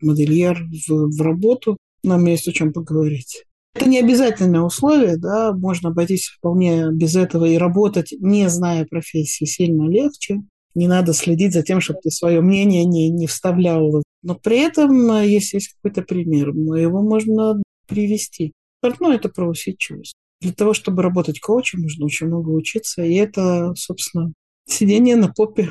модельер 0.00 0.66
в, 0.88 1.14
в 1.14 1.20
работу, 1.20 1.76
нам 2.02 2.24
есть 2.24 2.48
о 2.48 2.52
чем 2.52 2.72
поговорить. 2.72 3.44
Это 3.74 3.86
не 3.86 4.00
обязательное 4.00 4.62
условие, 4.62 5.18
да, 5.18 5.52
можно 5.52 5.90
обойтись 5.90 6.28
вполне 6.28 6.90
без 6.90 7.14
этого 7.16 7.44
и 7.44 7.58
работать, 7.58 8.14
не 8.18 8.48
зная 8.48 8.86
профессии, 8.86 9.44
сильно 9.44 9.86
легче. 9.90 10.38
Не 10.74 10.88
надо 10.88 11.12
следить 11.12 11.52
за 11.52 11.62
тем, 11.62 11.82
чтобы 11.82 12.00
ты 12.02 12.10
свое 12.10 12.40
мнение 12.40 12.86
не, 12.86 13.10
не 13.10 13.26
вставлял. 13.26 14.02
Но 14.22 14.34
при 14.34 14.60
этом, 14.60 15.10
э, 15.10 15.28
если 15.28 15.58
есть 15.58 15.74
какой-то 15.74 16.00
пример, 16.00 16.48
его 16.48 17.02
можно 17.02 17.60
привести. 17.86 18.52
Портной– 18.80 19.16
это 19.16 19.28
про 19.28 19.46
усидчивость. 19.46 20.14
Для 20.40 20.52
того, 20.52 20.72
чтобы 20.72 21.02
работать 21.02 21.40
коучем, 21.40 21.80
нужно 21.82 22.06
очень 22.06 22.28
много 22.28 22.48
учиться. 22.48 23.02
И 23.02 23.12
это, 23.14 23.74
собственно, 23.74 24.32
сидение 24.66 25.16
на 25.16 25.28
попе 25.28 25.68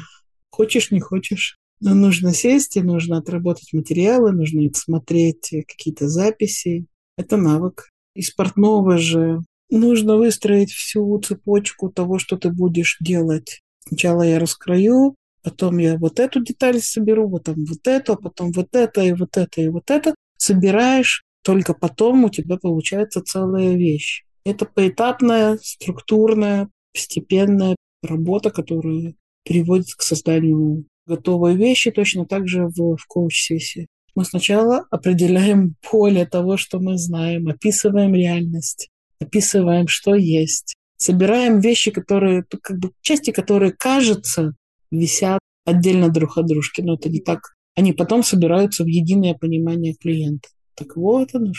Хочешь, 0.58 0.90
не 0.90 1.00
хочешь. 1.00 1.60
Но 1.82 1.94
нужно 1.94 2.34
сесть, 2.34 2.78
и 2.78 2.82
нужно 2.82 3.20
отработать 3.20 3.74
материалы, 3.74 4.32
нужно 4.32 4.68
смотреть 4.74 5.54
какие-то 5.68 6.08
записи. 6.10 6.88
Это 7.16 7.38
навык. 7.38 7.92
Из 8.16 8.32
портного 8.32 8.98
же 8.98 9.42
нужно 9.70 10.18
выстроить 10.18 10.72
всю 10.72 11.20
цепочку 11.20 11.92
того, 11.92 12.18
что 12.18 12.38
ты 12.38 12.50
будешь 12.50 12.98
делать. 13.00 13.62
Сначала 13.88 14.24
я 14.24 14.40
раскрою, 14.40 15.14
потом 15.44 15.78
я 15.78 15.96
вот 16.00 16.20
эту 16.20 16.44
деталь 16.44 16.82
соберу, 16.82 17.30
потом 17.30 17.64
вот 17.66 17.86
эту, 17.86 18.16
потом 18.16 18.52
вот 18.52 18.70
это, 18.74 19.02
и 19.02 19.14
вот 19.14 19.38
это, 19.38 19.62
и 19.62 19.68
вот 19.70 19.92
это. 19.92 20.16
Собираешь, 20.40 21.24
только 21.44 21.76
потом 21.76 22.24
у 22.24 22.30
тебя 22.32 22.58
получается 22.58 23.22
целая 23.22 23.76
вещь. 23.76 24.24
Это 24.44 24.66
поэтапная, 24.66 25.60
структурная, 25.62 26.68
постепенная 26.94 27.76
работа, 28.02 28.50
которую 28.50 29.14
приводит 29.48 29.94
к 29.96 30.02
созданию 30.02 30.86
готовой 31.06 31.56
вещи, 31.56 31.92
точно 31.92 32.26
так 32.26 32.48
же 32.48 32.68
в, 32.68 32.98
в 32.98 33.08
коуч-сессии. 33.08 33.88
Мы 34.16 34.26
сначала 34.26 34.86
определяем 34.90 35.76
поле 35.90 36.26
того, 36.26 36.58
что 36.58 36.80
мы 36.80 36.98
знаем, 36.98 37.48
описываем 37.48 38.14
реальность, 38.14 38.90
описываем, 39.20 39.88
что 39.88 40.16
есть, 40.16 40.76
собираем 40.98 41.60
вещи, 41.60 41.92
которые, 41.92 42.44
как 42.62 42.78
бы 42.80 42.92
части, 43.02 43.32
которые, 43.32 43.72
кажется, 43.72 44.54
висят 44.92 45.40
отдельно 45.66 46.10
друг 46.10 46.38
от 46.38 46.48
дружки, 46.48 46.82
но 46.82 46.96
это 46.96 47.10
не 47.10 47.20
так. 47.20 47.40
Они 47.76 47.94
потом 47.94 48.24
собираются 48.24 48.84
в 48.84 48.88
единое 48.88 49.36
понимание 49.36 49.94
клиента. 49.94 50.50
Так 50.76 50.96
вот 50.96 51.30
оно. 51.34 51.52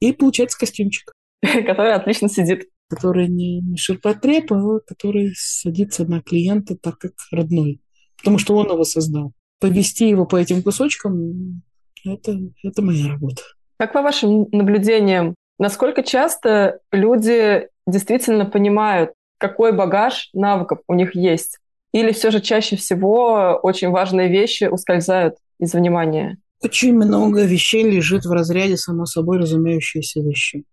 И 0.00 0.12
получается 0.12 0.58
костюмчик. 0.58 1.12
Который 1.42 1.94
отлично 1.94 2.28
сидит 2.28 2.68
который 2.94 3.28
не, 3.28 3.60
не 3.60 3.76
ширпотреб, 3.76 4.52
а 4.52 4.78
который 4.86 5.32
садится 5.36 6.04
на 6.06 6.20
клиента 6.20 6.76
так, 6.76 6.98
как 6.98 7.12
родной. 7.30 7.80
Потому 8.18 8.38
что 8.38 8.56
он 8.56 8.70
его 8.70 8.84
создал. 8.84 9.32
Повести 9.60 10.08
его 10.08 10.26
по 10.26 10.36
этим 10.36 10.62
кусочкам 10.62 11.62
это, 12.04 12.38
это 12.62 12.82
моя 12.82 13.08
работа. 13.08 13.42
Как 13.78 13.92
по 13.92 14.02
вашим 14.02 14.46
наблюдениям, 14.52 15.34
Насколько 15.58 16.02
часто 16.02 16.80
люди 16.90 17.68
действительно 17.86 18.44
понимают, 18.44 19.12
какой 19.38 19.72
багаж 19.72 20.30
навыков 20.32 20.80
у 20.88 20.94
них 20.94 21.14
есть? 21.14 21.58
Или 21.92 22.12
все 22.12 22.30
же 22.30 22.40
чаще 22.40 22.76
всего 22.76 23.60
очень 23.62 23.90
важные 23.90 24.28
вещи 24.28 24.64
ускользают 24.64 25.36
из 25.60 25.74
внимания? 25.74 26.38
Очень 26.62 26.94
много 26.94 27.44
вещей 27.44 27.84
лежит 27.84 28.24
в 28.24 28.32
разряде 28.32 28.76
само 28.76 29.06
собой 29.06 29.38
разумеющиеся 29.38 30.20
вещи. 30.20 30.64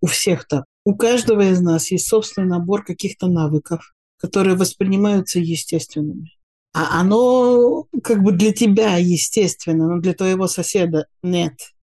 У 0.00 0.06
всех 0.06 0.46
так. 0.48 0.64
У 0.86 0.94
каждого 0.94 1.50
из 1.50 1.60
нас 1.60 1.90
есть 1.90 2.06
собственный 2.06 2.46
набор 2.46 2.84
каких-то 2.84 3.26
навыков, 3.26 3.92
которые 4.18 4.54
воспринимаются 4.54 5.40
естественными. 5.40 6.30
А 6.72 7.00
оно 7.00 7.86
как 8.04 8.22
бы 8.22 8.30
для 8.30 8.52
тебя 8.52 8.96
естественно, 8.96 9.88
но 9.88 10.00
для 10.00 10.14
твоего 10.14 10.46
соседа 10.46 11.08
нет. 11.24 11.54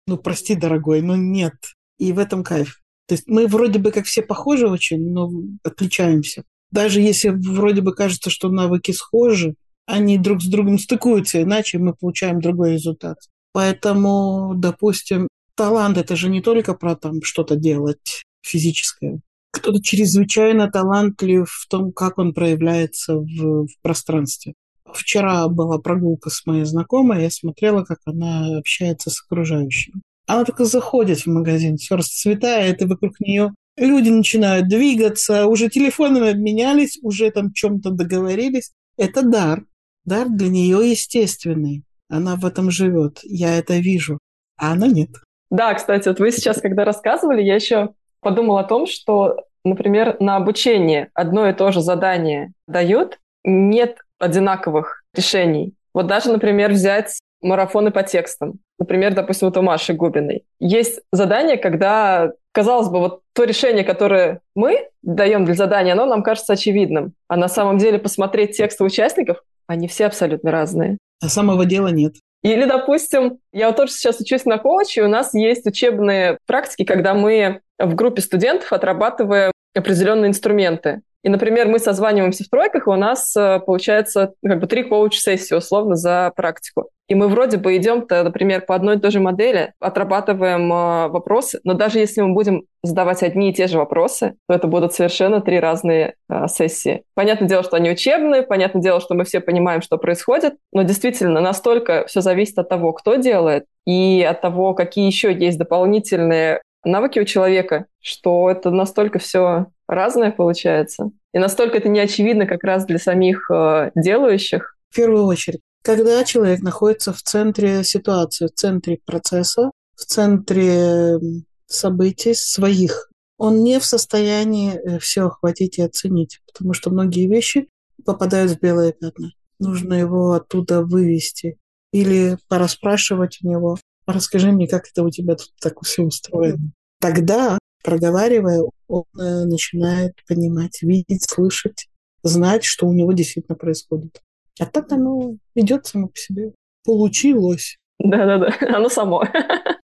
Ну, 0.08 0.18
прости, 0.18 0.56
дорогой, 0.56 1.02
но 1.02 1.14
нет. 1.14 1.54
И 2.00 2.12
в 2.12 2.18
этом 2.18 2.42
кайф. 2.42 2.82
То 3.06 3.14
есть 3.14 3.28
мы 3.28 3.46
вроде 3.46 3.78
бы 3.78 3.92
как 3.92 4.06
все 4.06 4.22
похожи 4.22 4.66
очень, 4.66 5.12
но 5.12 5.30
отличаемся. 5.62 6.42
Даже 6.72 7.00
если 7.00 7.28
вроде 7.28 7.82
бы 7.82 7.94
кажется, 7.94 8.28
что 8.28 8.48
навыки 8.48 8.90
схожи, 8.90 9.54
они 9.86 10.18
друг 10.18 10.42
с 10.42 10.46
другом 10.46 10.80
стыкуются, 10.80 11.40
иначе 11.40 11.78
мы 11.78 11.94
получаем 11.94 12.40
другой 12.40 12.72
результат. 12.72 13.18
Поэтому, 13.52 14.54
допустим, 14.56 15.28
талант– 15.54 15.96
это 15.98 16.16
же 16.16 16.28
не 16.28 16.42
только 16.42 16.74
про 16.74 16.96
там 16.96 17.22
что-то 17.22 17.54
делать 17.54 18.24
физическое. 18.42 19.20
Кто-то 19.52 19.82
чрезвычайно 19.82 20.70
талантлив 20.70 21.48
в 21.48 21.68
том, 21.68 21.92
как 21.92 22.18
он 22.18 22.32
проявляется 22.32 23.16
в, 23.16 23.66
в 23.66 23.82
пространстве. 23.82 24.54
Вчера 24.92 25.48
была 25.48 25.78
прогулка 25.78 26.30
с 26.30 26.46
моей 26.46 26.64
знакомой, 26.64 27.22
я 27.22 27.30
смотрела, 27.30 27.84
как 27.84 27.98
она 28.04 28.58
общается 28.58 29.10
с 29.10 29.22
окружающими. 29.22 30.02
Она 30.26 30.44
только 30.44 30.64
заходит 30.64 31.20
в 31.20 31.26
магазин, 31.26 31.76
все 31.76 31.96
расцветает, 31.96 32.82
и 32.82 32.86
вокруг 32.86 33.18
нее 33.20 33.52
люди 33.76 34.10
начинают 34.10 34.68
двигаться, 34.68 35.46
уже 35.46 35.68
телефонами 35.68 36.30
обменялись, 36.30 36.98
уже 37.02 37.30
там 37.30 37.52
чем-то 37.52 37.90
договорились. 37.90 38.72
Это 38.96 39.22
дар. 39.22 39.64
Дар 40.04 40.28
для 40.28 40.48
нее 40.48 40.90
естественный. 40.90 41.84
Она 42.08 42.36
в 42.36 42.44
этом 42.44 42.70
живет. 42.70 43.20
Я 43.22 43.58
это 43.58 43.78
вижу. 43.78 44.18
А 44.56 44.72
она 44.72 44.86
нет. 44.86 45.10
Да, 45.50 45.74
кстати, 45.74 46.08
вот 46.08 46.20
вы 46.20 46.30
сейчас, 46.30 46.60
когда 46.60 46.84
рассказывали, 46.84 47.42
я 47.42 47.56
еще 47.56 47.90
подумала 48.20 48.60
о 48.60 48.64
том, 48.64 48.86
что, 48.86 49.44
например, 49.64 50.16
на 50.20 50.36
обучение 50.36 51.10
одно 51.14 51.48
и 51.48 51.52
то 51.52 51.72
же 51.72 51.80
задание 51.80 52.52
дают, 52.66 53.18
нет 53.44 53.98
одинаковых 54.18 55.02
решений. 55.14 55.74
Вот 55.94 56.06
даже, 56.06 56.30
например, 56.30 56.70
взять 56.70 57.18
марафоны 57.42 57.90
по 57.90 58.02
текстам. 58.02 58.60
Например, 58.78 59.14
допустим, 59.14 59.48
вот 59.48 59.56
у 59.56 59.62
Маши 59.62 59.92
Губиной. 59.92 60.44
Есть 60.58 61.00
задание, 61.12 61.56
когда, 61.56 62.32
казалось 62.52 62.88
бы, 62.88 62.98
вот 62.98 63.22
то 63.34 63.44
решение, 63.44 63.84
которое 63.84 64.40
мы 64.54 64.88
даем 65.02 65.44
для 65.44 65.54
задания, 65.54 65.92
оно 65.92 66.06
нам 66.06 66.22
кажется 66.22 66.52
очевидным. 66.52 67.12
А 67.28 67.36
на 67.36 67.48
самом 67.48 67.78
деле 67.78 67.98
посмотреть 67.98 68.56
тексты 68.56 68.84
участников, 68.84 69.42
они 69.66 69.88
все 69.88 70.06
абсолютно 70.06 70.50
разные. 70.50 70.98
А 71.22 71.28
самого 71.28 71.64
дела 71.64 71.88
нет. 71.88 72.14
Или, 72.42 72.64
допустим, 72.64 73.38
я 73.52 73.66
вот 73.66 73.76
тоже 73.76 73.92
сейчас 73.92 74.18
учусь 74.20 74.46
на 74.46 74.56
коуче, 74.56 75.02
у 75.02 75.08
нас 75.08 75.34
есть 75.34 75.66
учебные 75.66 76.38
практики, 76.46 76.84
когда 76.84 77.12
мы 77.12 77.60
в 77.80 77.94
группе 77.94 78.22
студентов 78.22 78.72
отрабатываем 78.72 79.52
определенные 79.74 80.28
инструменты. 80.28 81.02
И, 81.22 81.28
например, 81.28 81.68
мы 81.68 81.78
созваниваемся 81.78 82.44
в 82.44 82.48
тройках, 82.48 82.86
и 82.86 82.90
у 82.90 82.96
нас 82.96 83.36
э, 83.36 83.60
получается 83.60 84.32
как 84.42 84.58
бы 84.58 84.66
три 84.66 84.84
коуч-сессии 84.84 85.54
условно 85.54 85.94
за 85.94 86.32
практику. 86.34 86.88
И 87.08 87.14
мы 87.14 87.28
вроде 87.28 87.58
бы 87.58 87.76
идем-то, 87.76 88.22
например, 88.22 88.62
по 88.62 88.74
одной 88.74 88.96
и 88.96 88.98
той 88.98 89.10
же 89.10 89.20
модели, 89.20 89.74
отрабатываем 89.80 90.72
э, 90.72 91.08
вопросы, 91.08 91.60
но 91.62 91.74
даже 91.74 91.98
если 91.98 92.22
мы 92.22 92.32
будем 92.32 92.62
задавать 92.82 93.22
одни 93.22 93.50
и 93.50 93.52
те 93.52 93.66
же 93.66 93.76
вопросы, 93.76 94.36
то 94.48 94.54
это 94.54 94.66
будут 94.66 94.94
совершенно 94.94 95.42
три 95.42 95.60
разные 95.60 96.14
э, 96.30 96.46
сессии. 96.48 97.02
Понятное 97.14 97.48
дело, 97.48 97.64
что 97.64 97.76
они 97.76 97.90
учебные, 97.90 98.42
понятное 98.42 98.80
дело, 98.80 99.00
что 99.00 99.14
мы 99.14 99.24
все 99.24 99.40
понимаем, 99.40 99.82
что 99.82 99.98
происходит, 99.98 100.54
но 100.72 100.84
действительно 100.84 101.42
настолько 101.42 102.06
все 102.06 102.22
зависит 102.22 102.58
от 102.58 102.70
того, 102.70 102.94
кто 102.94 103.16
делает, 103.16 103.66
и 103.86 104.26
от 104.26 104.40
того, 104.40 104.72
какие 104.72 105.06
еще 105.06 105.34
есть 105.34 105.58
дополнительные 105.58 106.62
навыки 106.84 107.18
у 107.18 107.24
человека, 107.24 107.86
что 108.00 108.50
это 108.50 108.70
настолько 108.70 109.18
все 109.18 109.66
разное 109.86 110.30
получается. 110.30 111.10
И 111.32 111.38
настолько 111.38 111.78
это 111.78 111.88
не 111.88 112.00
очевидно 112.00 112.46
как 112.46 112.64
раз 112.64 112.86
для 112.86 112.98
самих 112.98 113.50
э, 113.50 113.90
делающих. 113.94 114.76
В 114.90 114.96
первую 114.96 115.24
очередь, 115.24 115.60
когда 115.82 116.24
человек 116.24 116.60
находится 116.60 117.12
в 117.12 117.22
центре 117.22 117.84
ситуации, 117.84 118.46
в 118.46 118.52
центре 118.52 118.98
процесса, 119.04 119.70
в 119.94 120.04
центре 120.04 121.18
событий 121.66 122.34
своих, 122.34 123.10
он 123.38 123.62
не 123.62 123.78
в 123.78 123.84
состоянии 123.84 124.74
э, 124.74 124.98
все 124.98 125.26
охватить 125.26 125.78
и 125.78 125.82
оценить, 125.82 126.40
потому 126.46 126.74
что 126.74 126.90
многие 126.90 127.26
вещи 127.26 127.68
попадают 128.04 128.52
в 128.52 128.60
белые 128.60 128.92
пятна. 128.92 129.32
Нужно 129.58 129.94
его 129.94 130.32
оттуда 130.32 130.82
вывести 130.82 131.58
или 131.92 132.36
пораспрашивать 132.48 133.38
у 133.42 133.48
него. 133.48 133.78
Расскажи 134.12 134.52
мне, 134.52 134.66
как 134.66 134.88
это 134.88 135.02
у 135.02 135.10
тебя 135.10 135.34
тут 135.34 135.50
так 135.60 135.80
все 135.82 136.02
устроено. 136.02 136.72
Тогда, 137.00 137.58
проговаривая, 137.82 138.62
он 138.88 139.04
э, 139.18 139.44
начинает 139.44 140.14
понимать, 140.28 140.82
видеть, 140.82 141.28
слышать, 141.28 141.88
знать, 142.22 142.64
что 142.64 142.86
у 142.86 142.92
него 142.92 143.12
действительно 143.12 143.56
происходит. 143.56 144.20
А 144.58 144.66
так 144.66 144.92
оно 144.92 145.36
идет 145.54 145.86
само 145.86 146.08
по 146.08 146.16
себе. 146.16 146.52
Получилось. 146.84 147.78
Да-да-да, 147.98 148.54
оно 148.76 148.88
само. 148.88 149.24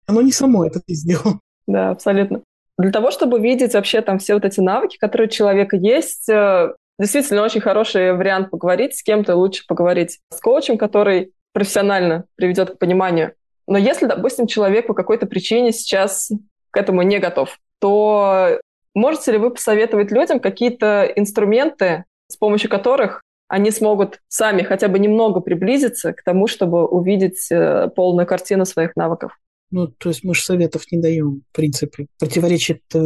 Оно 0.06 0.22
не 0.22 0.32
само, 0.32 0.66
это 0.66 0.80
ты 0.80 0.94
сделал. 0.94 1.40
Да, 1.66 1.90
абсолютно. 1.90 2.42
Для 2.76 2.90
того, 2.90 3.10
чтобы 3.10 3.40
видеть 3.40 3.74
вообще 3.74 4.00
там 4.00 4.18
все 4.18 4.34
вот 4.34 4.44
эти 4.44 4.60
навыки, 4.60 4.98
которые 4.98 5.28
у 5.28 5.30
человека 5.30 5.76
есть, 5.76 6.28
э, 6.28 6.74
действительно 6.98 7.42
очень 7.42 7.60
хороший 7.60 8.12
вариант 8.12 8.50
поговорить 8.50 8.96
с 8.96 9.02
кем-то, 9.02 9.36
лучше 9.36 9.64
поговорить 9.66 10.18
с 10.32 10.40
коучем, 10.40 10.76
который 10.76 11.32
профессионально 11.52 12.24
приведет 12.34 12.70
к 12.72 12.78
пониманию. 12.78 13.34
Но 13.66 13.78
если, 13.78 14.06
допустим, 14.06 14.46
человек 14.46 14.86
по 14.86 14.94
какой-то 14.94 15.26
причине 15.26 15.72
сейчас 15.72 16.30
к 16.70 16.76
этому 16.76 17.02
не 17.02 17.18
готов, 17.18 17.58
то 17.78 18.60
можете 18.94 19.32
ли 19.32 19.38
вы 19.38 19.50
посоветовать 19.50 20.10
людям 20.10 20.40
какие-то 20.40 21.04
инструменты, 21.16 22.04
с 22.28 22.36
помощью 22.36 22.70
которых 22.70 23.22
они 23.48 23.70
смогут 23.70 24.20
сами 24.28 24.62
хотя 24.62 24.88
бы 24.88 24.98
немного 24.98 25.40
приблизиться 25.40 26.12
к 26.12 26.22
тому, 26.22 26.46
чтобы 26.46 26.86
увидеть 26.86 27.50
э, 27.50 27.88
полную 27.94 28.26
картину 28.26 28.64
своих 28.64 28.96
навыков? 28.96 29.38
Ну, 29.70 29.88
то 29.88 30.08
есть 30.08 30.24
мы 30.24 30.34
же 30.34 30.42
советов 30.42 30.84
не 30.90 31.00
даем, 31.00 31.42
в 31.50 31.54
принципе. 31.54 32.06
Противоречит 32.18 32.82
э, 32.94 32.98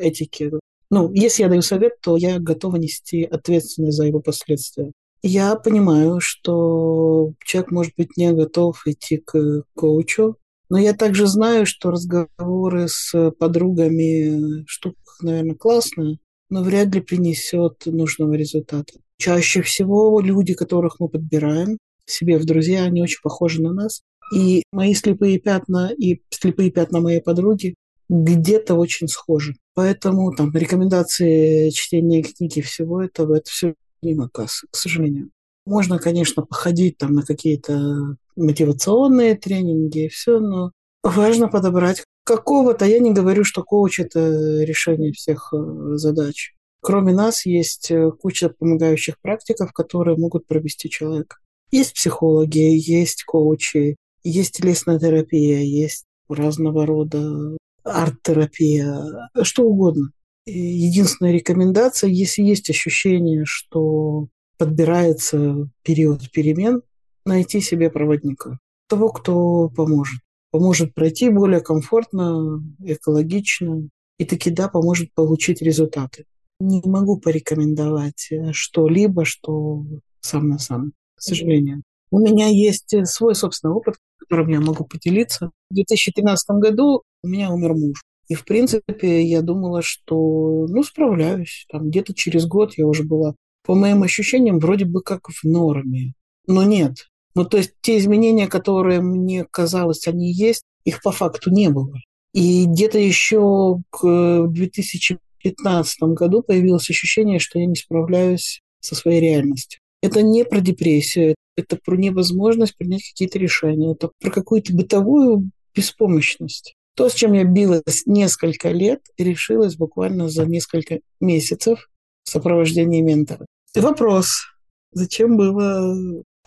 этике. 0.00 0.52
Ну, 0.90 1.12
если 1.12 1.42
я 1.42 1.48
даю 1.48 1.62
совет, 1.62 2.00
то 2.00 2.16
я 2.16 2.38
готова 2.38 2.76
нести 2.76 3.24
ответственность 3.24 3.96
за 3.96 4.04
его 4.04 4.20
последствия. 4.20 4.92
Я 5.26 5.56
понимаю, 5.56 6.20
что 6.20 7.32
человек 7.42 7.70
может 7.70 7.94
быть 7.96 8.18
не 8.18 8.30
готов 8.34 8.86
идти 8.86 9.16
к 9.16 9.62
коучу, 9.74 10.36
но 10.68 10.76
я 10.76 10.92
также 10.92 11.26
знаю, 11.26 11.64
что 11.64 11.90
разговоры 11.90 12.88
с 12.88 13.30
подругами 13.38 14.66
штука, 14.66 14.98
наверное, 15.22 15.54
классная, 15.54 16.18
но 16.50 16.62
вряд 16.62 16.94
ли 16.94 17.00
принесет 17.00 17.86
нужного 17.86 18.34
результата. 18.34 18.92
Чаще 19.16 19.62
всего 19.62 20.20
люди, 20.20 20.52
которых 20.52 21.00
мы 21.00 21.08
подбираем 21.08 21.78
себе 22.04 22.36
в 22.36 22.44
друзья, 22.44 22.82
они 22.84 23.00
очень 23.00 23.22
похожи 23.22 23.62
на 23.62 23.72
нас. 23.72 24.02
И 24.36 24.62
мои 24.72 24.92
слепые 24.92 25.38
пятна 25.38 25.90
и 25.96 26.20
слепые 26.28 26.70
пятна 26.70 27.00
моей 27.00 27.22
подруги 27.22 27.76
где-то 28.10 28.74
очень 28.74 29.08
схожи. 29.08 29.54
Поэтому 29.72 30.34
там 30.34 30.52
рекомендации 30.52 31.70
чтения 31.70 32.22
книги 32.22 32.60
всего 32.60 33.00
этого, 33.00 33.36
это 33.36 33.50
все 33.50 33.74
мимо 34.04 34.28
к 34.28 34.46
сожалению. 34.72 35.30
Можно, 35.66 35.98
конечно, 35.98 36.42
походить 36.42 36.98
там 36.98 37.14
на 37.14 37.22
какие-то 37.22 38.16
мотивационные 38.36 39.34
тренинги 39.34 40.06
и 40.06 40.08
все, 40.08 40.38
но 40.38 40.72
важно 41.02 41.48
подобрать 41.48 42.04
какого-то. 42.24 42.84
Я 42.84 42.98
не 42.98 43.12
говорю, 43.12 43.44
что 43.44 43.62
коуч– 43.62 43.98
это 44.00 44.62
решение 44.62 45.12
всех 45.12 45.52
э, 45.52 45.96
задач. 45.96 46.54
Кроме 46.82 47.14
нас 47.14 47.46
есть 47.46 47.90
э, 47.90 48.10
куча 48.10 48.50
помогающих 48.50 49.18
практиков, 49.20 49.72
которые 49.72 50.18
могут 50.18 50.46
провести 50.46 50.90
человека. 50.90 51.36
Есть 51.70 51.94
психологи, 51.94 52.58
есть 52.58 53.24
коучи, 53.24 53.96
есть 54.22 54.56
телесная 54.56 54.98
терапия, 54.98 55.60
есть 55.60 56.04
разного 56.28 56.86
рода 56.86 57.56
арт-терапия, 57.84 59.30
что 59.42 59.64
угодно. 59.64 60.10
Единственная 60.46 61.32
рекомендация, 61.32 62.10
если 62.10 62.42
есть 62.42 62.68
ощущение, 62.68 63.44
что 63.46 64.28
подбирается 64.58 65.68
период 65.82 66.30
перемен, 66.30 66.82
найти 67.24 67.60
себе 67.60 67.90
проводника, 67.90 68.58
того, 68.88 69.08
кто 69.08 69.68
поможет. 69.70 70.20
Поможет 70.50 70.94
пройти 70.94 71.30
более 71.30 71.60
комфортно, 71.60 72.62
экологично, 72.80 73.88
и 74.18 74.24
таки 74.24 74.50
да, 74.50 74.68
поможет 74.68 75.12
получить 75.14 75.62
результаты. 75.62 76.26
Не 76.60 76.80
могу 76.84 77.18
порекомендовать 77.18 78.30
что-либо, 78.52 79.24
что 79.24 79.84
сам 80.20 80.48
на 80.48 80.58
сам, 80.58 80.92
к 81.16 81.22
сожалению. 81.22 81.82
У 82.10 82.20
меня 82.20 82.46
есть 82.46 82.94
свой 83.06 83.34
собственный 83.34 83.74
опыт, 83.74 83.96
которым 84.18 84.48
я 84.48 84.60
могу 84.60 84.84
поделиться. 84.84 85.50
В 85.70 85.74
2013 85.74 86.50
году 86.58 87.02
у 87.22 87.26
меня 87.26 87.50
умер 87.50 87.74
муж. 87.74 88.02
И, 88.28 88.34
в 88.34 88.44
принципе, 88.44 89.22
я 89.22 89.42
думала, 89.42 89.82
что, 89.82 90.66
ну, 90.68 90.82
справляюсь. 90.82 91.66
Там 91.70 91.90
где-то 91.90 92.14
через 92.14 92.46
год 92.46 92.74
я 92.76 92.86
уже 92.86 93.02
была, 93.02 93.34
по 93.64 93.74
моим 93.74 94.02
ощущениям, 94.02 94.58
вроде 94.58 94.84
бы 94.84 95.02
как 95.02 95.28
в 95.28 95.44
норме. 95.44 96.14
Но 96.46 96.62
нет. 96.62 97.08
Ну, 97.34 97.44
то 97.44 97.56
есть 97.56 97.72
те 97.80 97.98
изменения, 97.98 98.46
которые 98.46 99.00
мне 99.00 99.44
казалось, 99.50 100.06
они 100.06 100.32
есть, 100.32 100.62
их 100.84 101.02
по 101.02 101.10
факту 101.10 101.50
не 101.50 101.68
было. 101.68 101.98
И 102.32 102.66
где-то 102.66 102.98
еще 102.98 103.78
к 103.90 104.46
2015 104.48 106.02
году 106.14 106.42
появилось 106.42 106.90
ощущение, 106.90 107.38
что 107.38 107.58
я 107.58 107.66
не 107.66 107.76
справляюсь 107.76 108.60
со 108.80 108.94
своей 108.94 109.20
реальностью. 109.20 109.80
Это 110.02 110.22
не 110.22 110.44
про 110.44 110.60
депрессию, 110.60 111.34
это 111.56 111.78
про 111.82 111.96
невозможность 111.96 112.76
принять 112.76 113.08
какие-то 113.08 113.38
решения, 113.38 113.92
это 113.92 114.10
про 114.20 114.30
какую-то 114.30 114.74
бытовую 114.74 115.50
беспомощность. 115.74 116.74
То, 116.94 117.08
с 117.08 117.14
чем 117.14 117.32
я 117.32 117.44
билась 117.44 118.02
несколько 118.06 118.70
лет, 118.70 119.00
решилось 119.18 119.76
буквально 119.76 120.28
за 120.28 120.46
несколько 120.46 121.00
месяцев 121.20 121.88
в 122.22 122.30
сопровождении 122.30 123.00
ментора. 123.00 123.46
И 123.74 123.80
вопрос, 123.80 124.44
зачем 124.92 125.36
было 125.36 125.96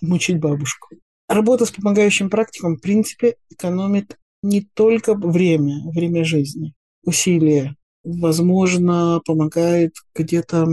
мучить 0.02 0.40
бабушку? 0.40 0.96
Работа 1.28 1.66
с 1.66 1.72
помогающим 1.72 2.30
практиком, 2.30 2.78
в 2.78 2.82
принципе, 2.82 3.36
экономит 3.50 4.18
не 4.42 4.62
только 4.62 5.14
время, 5.14 5.90
время 5.92 6.24
жизни, 6.24 6.74
усилия. 7.04 7.76
Возможно, 8.06 9.20
помогает 9.26 9.96
где-то 10.16 10.68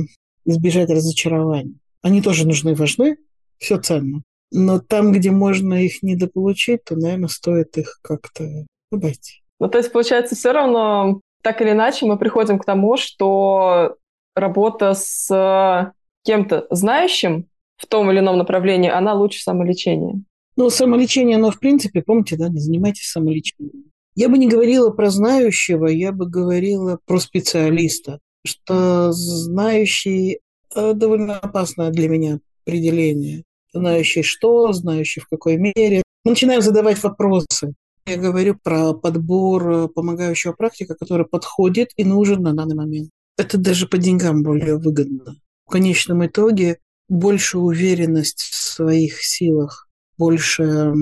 избежать 0.44 0.90
разочарований. 0.90 1.78
Они 2.02 2.22
тоже 2.22 2.46
нужны 2.46 2.70
и 2.70 2.74
важны, 2.74 3.16
все 3.58 3.80
ценно. 3.80 4.22
Но 4.52 4.78
там, 4.78 5.10
где 5.10 5.32
можно 5.32 5.74
их 5.84 6.02
недополучить, 6.02 6.84
то, 6.84 6.94
наверное, 6.94 7.28
стоит 7.28 7.76
их 7.76 7.98
как-то 8.02 8.66
обойти. 8.92 9.43
Ну, 9.64 9.70
то 9.70 9.78
есть, 9.78 9.92
получается, 9.92 10.34
все 10.34 10.52
равно, 10.52 11.22
так 11.42 11.62
или 11.62 11.70
иначе, 11.70 12.04
мы 12.04 12.18
приходим 12.18 12.58
к 12.58 12.66
тому, 12.66 12.98
что 12.98 13.96
работа 14.36 14.92
с 14.92 15.94
кем-то 16.22 16.66
знающим 16.68 17.46
в 17.78 17.86
том 17.86 18.10
или 18.10 18.18
ином 18.18 18.36
направлении, 18.36 18.90
она 18.90 19.14
лучше 19.14 19.40
самолечения. 19.40 20.22
Ну, 20.56 20.68
самолечение, 20.68 21.36
оно, 21.36 21.50
в 21.50 21.58
принципе, 21.58 22.02
помните, 22.02 22.36
да, 22.36 22.50
не 22.50 22.58
занимайтесь 22.58 23.06
самолечением. 23.06 23.90
Я 24.14 24.28
бы 24.28 24.36
не 24.36 24.48
говорила 24.48 24.90
про 24.90 25.08
знающего, 25.08 25.86
я 25.86 26.12
бы 26.12 26.28
говорила 26.28 26.98
про 27.06 27.18
специалиста, 27.18 28.18
что 28.46 29.12
знающий 29.12 30.40
э, 30.76 30.92
довольно 30.92 31.38
опасное 31.38 31.88
для 31.88 32.10
меня 32.10 32.38
определение. 32.66 33.44
Знающий 33.72 34.24
что, 34.24 34.74
знающий 34.74 35.20
в 35.20 35.28
какой 35.28 35.56
мере. 35.56 36.02
Мы 36.22 36.32
начинаем 36.32 36.60
задавать 36.60 37.02
вопросы. 37.02 37.72
Я 38.06 38.18
говорю 38.18 38.58
про 38.62 38.92
подбор 38.92 39.70
э, 39.70 39.88
помогающего 39.88 40.52
практика, 40.52 40.94
который 40.94 41.26
подходит 41.26 41.90
и 41.96 42.04
нужен 42.04 42.42
на 42.42 42.52
данный 42.52 42.74
момент. 42.74 43.10
Это 43.38 43.56
даже 43.56 43.88
по 43.88 43.96
деньгам 43.96 44.42
более 44.42 44.76
выгодно. 44.76 45.36
В 45.66 45.70
конечном 45.70 46.26
итоге 46.26 46.78
больше 47.08 47.58
уверенность 47.58 48.40
в 48.40 48.54
своих 48.54 49.24
силах 49.24 49.88
больше 50.18 50.92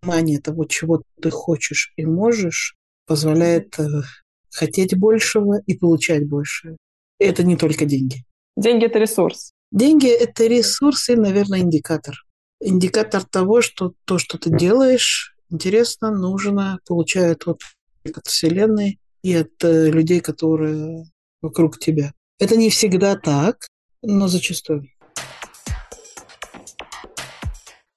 понимание 0.00 0.40
того, 0.40 0.64
чего 0.64 1.02
ты 1.20 1.30
хочешь 1.30 1.92
и 1.96 2.04
можешь, 2.04 2.74
позволяет 3.06 3.78
э, 3.78 4.02
хотеть 4.50 4.98
большего 4.98 5.60
и 5.66 5.76
получать 5.76 6.28
больше. 6.28 6.76
И 7.18 7.24
это 7.24 7.44
не 7.44 7.56
только 7.56 7.84
деньги. 7.84 8.24
Деньги– 8.56 8.84
это 8.86 8.98
ресурс. 8.98 9.52
Деньги– 9.70 10.08
это 10.08 10.46
ресурс 10.46 11.08
и, 11.08 11.16
наверное, 11.16 11.60
индикатор. 11.60 12.16
Индикатор 12.60 13.24
того, 13.24 13.62
что 13.62 13.92
то, 14.04 14.18
что 14.18 14.36
ты 14.36 14.50
делаешь, 14.50 15.36
интересно, 15.50 16.10
нужно, 16.10 16.78
получают 16.86 17.46
от, 17.46 17.60
Вселенной 18.24 18.98
и 19.22 19.36
от 19.36 19.62
э, 19.62 19.90
людей, 19.90 20.20
которые 20.20 21.04
вокруг 21.42 21.78
тебя. 21.78 22.12
Это 22.38 22.56
не 22.56 22.70
всегда 22.70 23.16
так, 23.16 23.66
но 24.02 24.28
зачастую. 24.28 24.86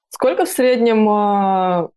Сколько 0.10 0.46
в 0.46 0.50
среднем 0.50 1.08
э, 1.10 1.88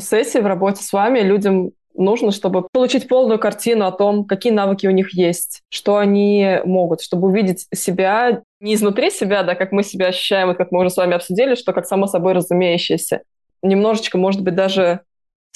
сессий 0.00 0.40
в 0.40 0.46
работе 0.46 0.82
с 0.82 0.92
вами 0.92 1.20
людям 1.20 1.72
нужно, 1.94 2.30
чтобы 2.30 2.66
получить 2.72 3.08
полную 3.08 3.38
картину 3.38 3.86
о 3.86 3.92
том, 3.92 4.24
какие 4.24 4.52
навыки 4.52 4.86
у 4.86 4.90
них 4.90 5.14
есть, 5.14 5.62
что 5.68 5.96
они 5.96 6.60
могут, 6.64 7.00
чтобы 7.00 7.28
увидеть 7.28 7.66
себя 7.74 8.42
не 8.60 8.74
изнутри 8.74 9.10
себя, 9.10 9.42
да, 9.42 9.54
как 9.54 9.72
мы 9.72 9.82
себя 9.82 10.08
ощущаем, 10.08 10.48
вот 10.48 10.56
как 10.56 10.72
мы 10.72 10.80
уже 10.80 10.90
с 10.90 10.96
вами 10.96 11.14
обсудили, 11.14 11.54
что 11.54 11.72
как 11.72 11.86
само 11.86 12.06
собой 12.06 12.34
разумеющееся, 12.34 13.22
немножечко, 13.62 14.18
может 14.18 14.42
быть, 14.42 14.54
даже 14.54 15.00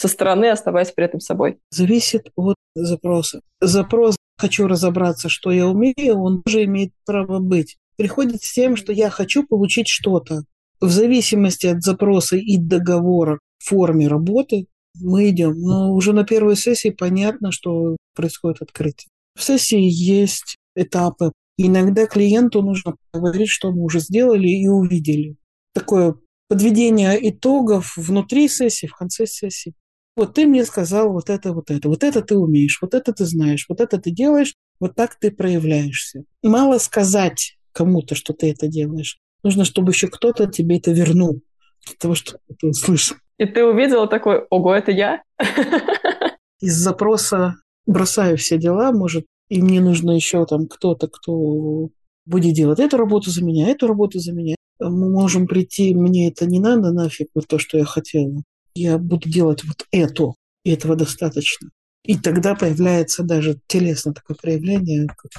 со 0.01 0.09
стороны, 0.09 0.47
оставаясь 0.49 0.93
при 0.93 1.05
этом 1.05 1.21
собой. 1.21 1.59
Зависит 1.71 2.31
от 2.35 2.57
запроса. 2.75 3.43
Запрос 3.61 4.17
«хочу 4.39 4.67
разобраться, 4.67 5.29
что 5.29 5.51
я 5.51 5.67
умею», 5.67 6.23
он 6.23 6.43
тоже 6.43 6.65
имеет 6.65 6.93
право 7.05 7.39
быть. 7.39 7.77
Приходит 7.99 8.43
с 8.43 8.51
тем, 8.51 8.77
что 8.77 8.95
я 8.95 9.11
хочу 9.11 9.47
получить 9.47 9.89
что-то 9.89 10.45
в 10.81 10.89
зависимости 10.89 11.67
от 11.67 11.83
запроса 11.83 12.37
и 12.37 12.57
договора 12.57 13.41
в 13.59 13.69
форме 13.69 14.09
работы 14.09 14.69
мы 14.99 15.29
идем. 15.29 15.61
Но 15.61 15.93
уже 15.93 16.15
на 16.15 16.25
первой 16.25 16.57
сессии 16.57 16.89
понятно, 16.89 17.53
что 17.53 17.99
происходит 18.15 18.63
открытие. 18.63 19.11
В 19.37 19.43
сессии 19.43 19.83
есть 19.83 20.57
этапы. 20.75 21.31
Иногда 21.59 22.07
клиенту 22.07 22.63
нужно 22.63 22.95
говорить, 23.13 23.51
что 23.51 23.71
мы 23.71 23.83
уже 23.83 24.01
сделали 24.01 24.49
и 24.49 24.67
увидели. 24.67 25.37
Такое 25.75 26.15
подведение 26.49 27.19
итогов 27.29 27.99
внутри 27.99 28.49
сессии, 28.49 28.87
в 28.87 28.97
конце 28.97 29.27
сессии. 29.27 29.75
Вот 30.17 30.35
ты 30.35 30.47
мне 30.47 30.65
сказал 30.65 31.13
вот 31.13 31.31
это, 31.31 31.53
вот 31.53 31.71
это, 31.71 31.89
вот 31.89 32.03
это 32.03 32.21
ты 32.23 32.37
умеешь, 32.37 32.79
вот 32.83 32.95
это 32.95 33.13
ты 33.13 33.25
знаешь, 33.25 33.67
вот 33.69 33.81
это 33.81 33.99
ты 33.99 34.11
делаешь, 34.11 34.55
вот 34.81 34.95
так 34.95 35.15
ты 35.15 35.31
проявляешься. 35.31 36.25
Мало 36.43 36.79
сказать 36.79 37.57
кому-то, 37.73 38.15
что 38.15 38.33
ты 38.33 38.51
это 38.51 38.69
делаешь. 38.69 39.19
Нужно, 39.43 39.65
чтобы 39.65 39.93
еще 39.93 40.09
кто-то 40.09 40.47
тебе 40.47 40.79
это 40.79 40.91
вернул, 40.91 41.43
для 41.87 41.97
того, 41.99 42.15
чтобы 42.15 42.41
ты 42.59 42.67
услышал. 42.67 43.17
И 43.39 43.47
ты 43.47 43.65
увидела 43.65 44.07
такой, 44.07 44.45
ого, 44.51 44.75
это 44.75 44.91
я? 44.91 45.23
Из 46.61 46.75
запроса 46.75 47.55
бросаю 47.87 48.37
все 48.37 48.59
дела, 48.59 48.93
может, 48.93 49.25
и 49.49 49.63
мне 49.63 49.81
нужно 49.81 50.11
еще 50.13 50.45
там 50.45 50.67
кто-то, 50.67 51.09
кто 51.09 51.89
будет 52.27 52.55
делать 52.55 52.81
эту 52.81 52.97
работу 52.97 53.31
за 53.31 53.43
меня, 53.43 53.69
эту 53.69 53.87
работу 53.87 54.19
за 54.19 54.33
меня. 54.33 54.57
Мы 54.79 55.11
можем 55.11 55.47
прийти, 55.47 55.95
мне 55.95 56.29
это 56.29 56.47
не 56.47 56.61
надо 56.61 56.93
нафиг, 56.93 57.29
вот 57.35 57.47
то, 57.47 57.59
что 57.59 57.79
я 57.79 57.85
хотела. 57.85 58.43
Я 58.81 58.97
буду 58.97 59.29
делать 59.29 59.63
вот 59.63 59.87
это, 59.91 60.33
и 60.65 60.71
этого 60.71 60.97
достаточно. 60.97 61.69
И 62.03 62.17
тогда 62.17 62.55
появляется 62.55 63.23
даже 63.23 63.61
телесно 63.67 64.15
такое 64.15 64.39
проявление, 64.41 65.07
как 65.07 65.33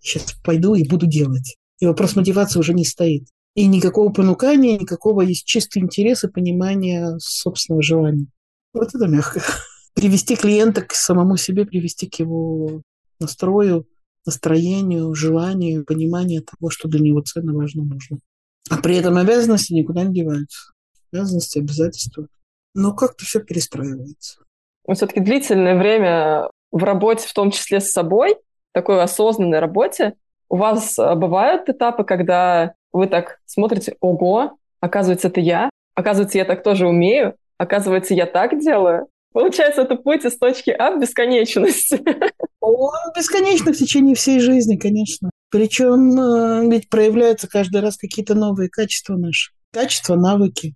сейчас 0.00 0.34
пойду 0.42 0.74
и 0.74 0.88
буду 0.88 1.06
делать. 1.06 1.56
И 1.80 1.86
вопрос 1.86 2.16
мотивации 2.16 2.58
уже 2.58 2.72
не 2.72 2.86
стоит. 2.86 3.28
И 3.54 3.66
никакого 3.66 4.10
понукания, 4.10 4.78
никакого 4.78 5.20
есть 5.20 5.44
чистый 5.44 5.82
интерес 5.82 6.24
и 6.24 6.28
понимание 6.28 7.18
собственного 7.18 7.82
желания. 7.82 8.26
Вот 8.72 8.94
это 8.94 9.06
мягко. 9.06 9.42
Привести 9.94 10.34
клиента 10.34 10.80
к 10.80 10.94
самому 10.94 11.36
себе, 11.36 11.66
привести 11.66 12.08
к 12.08 12.14
его 12.20 12.80
настрою, 13.20 13.86
настроению, 14.24 15.14
желанию, 15.14 15.84
пониманию 15.84 16.42
того, 16.42 16.70
что 16.70 16.88
для 16.88 17.00
него 17.00 17.20
ценно, 17.20 17.52
важно, 17.52 17.84
нужно. 17.84 18.18
А 18.70 18.78
при 18.78 18.96
этом 18.96 19.18
обязанности 19.18 19.74
никуда 19.74 20.04
не 20.04 20.14
деваются. 20.14 20.72
Обязанности, 21.12 21.58
обязательства. 21.58 22.28
Но 22.74 22.94
как-то 22.94 23.24
все 23.24 23.40
перестраивается. 23.40 24.40
Но 24.86 24.94
все-таки 24.94 25.20
длительное 25.20 25.76
время 25.76 26.50
в 26.70 26.84
работе, 26.84 27.26
в 27.26 27.32
том 27.32 27.50
числе 27.50 27.80
с 27.80 27.92
собой, 27.92 28.36
такой 28.72 29.02
осознанной 29.02 29.58
работе, 29.58 30.14
у 30.48 30.56
вас 30.56 30.96
бывают 30.96 31.68
этапы, 31.68 32.04
когда 32.04 32.74
вы 32.92 33.06
так 33.06 33.38
смотрите, 33.44 33.96
ого, 34.00 34.58
оказывается, 34.80 35.28
это 35.28 35.40
я, 35.40 35.70
оказывается, 35.94 36.38
я 36.38 36.44
так 36.44 36.62
тоже 36.62 36.86
умею, 36.86 37.34
оказывается, 37.58 38.14
я 38.14 38.26
так 38.26 38.58
делаю. 38.58 39.08
Получается, 39.32 39.82
это 39.82 39.96
путь 39.96 40.24
из 40.24 40.38
точки 40.38 40.70
А 40.70 40.90
в 40.90 41.00
бесконечность. 41.00 41.94
Он 42.60 42.92
бесконечно 43.16 43.72
в 43.72 43.76
течение 43.76 44.14
всей 44.14 44.40
жизни, 44.40 44.76
конечно. 44.76 45.30
Причем 45.50 46.18
э, 46.18 46.68
ведь 46.70 46.88
проявляются 46.88 47.48
каждый 47.48 47.80
раз 47.80 47.96
какие-то 47.96 48.34
новые 48.34 48.68
качества 48.68 49.16
наши. 49.16 49.52
Качества, 49.72 50.16
навыки. 50.16 50.74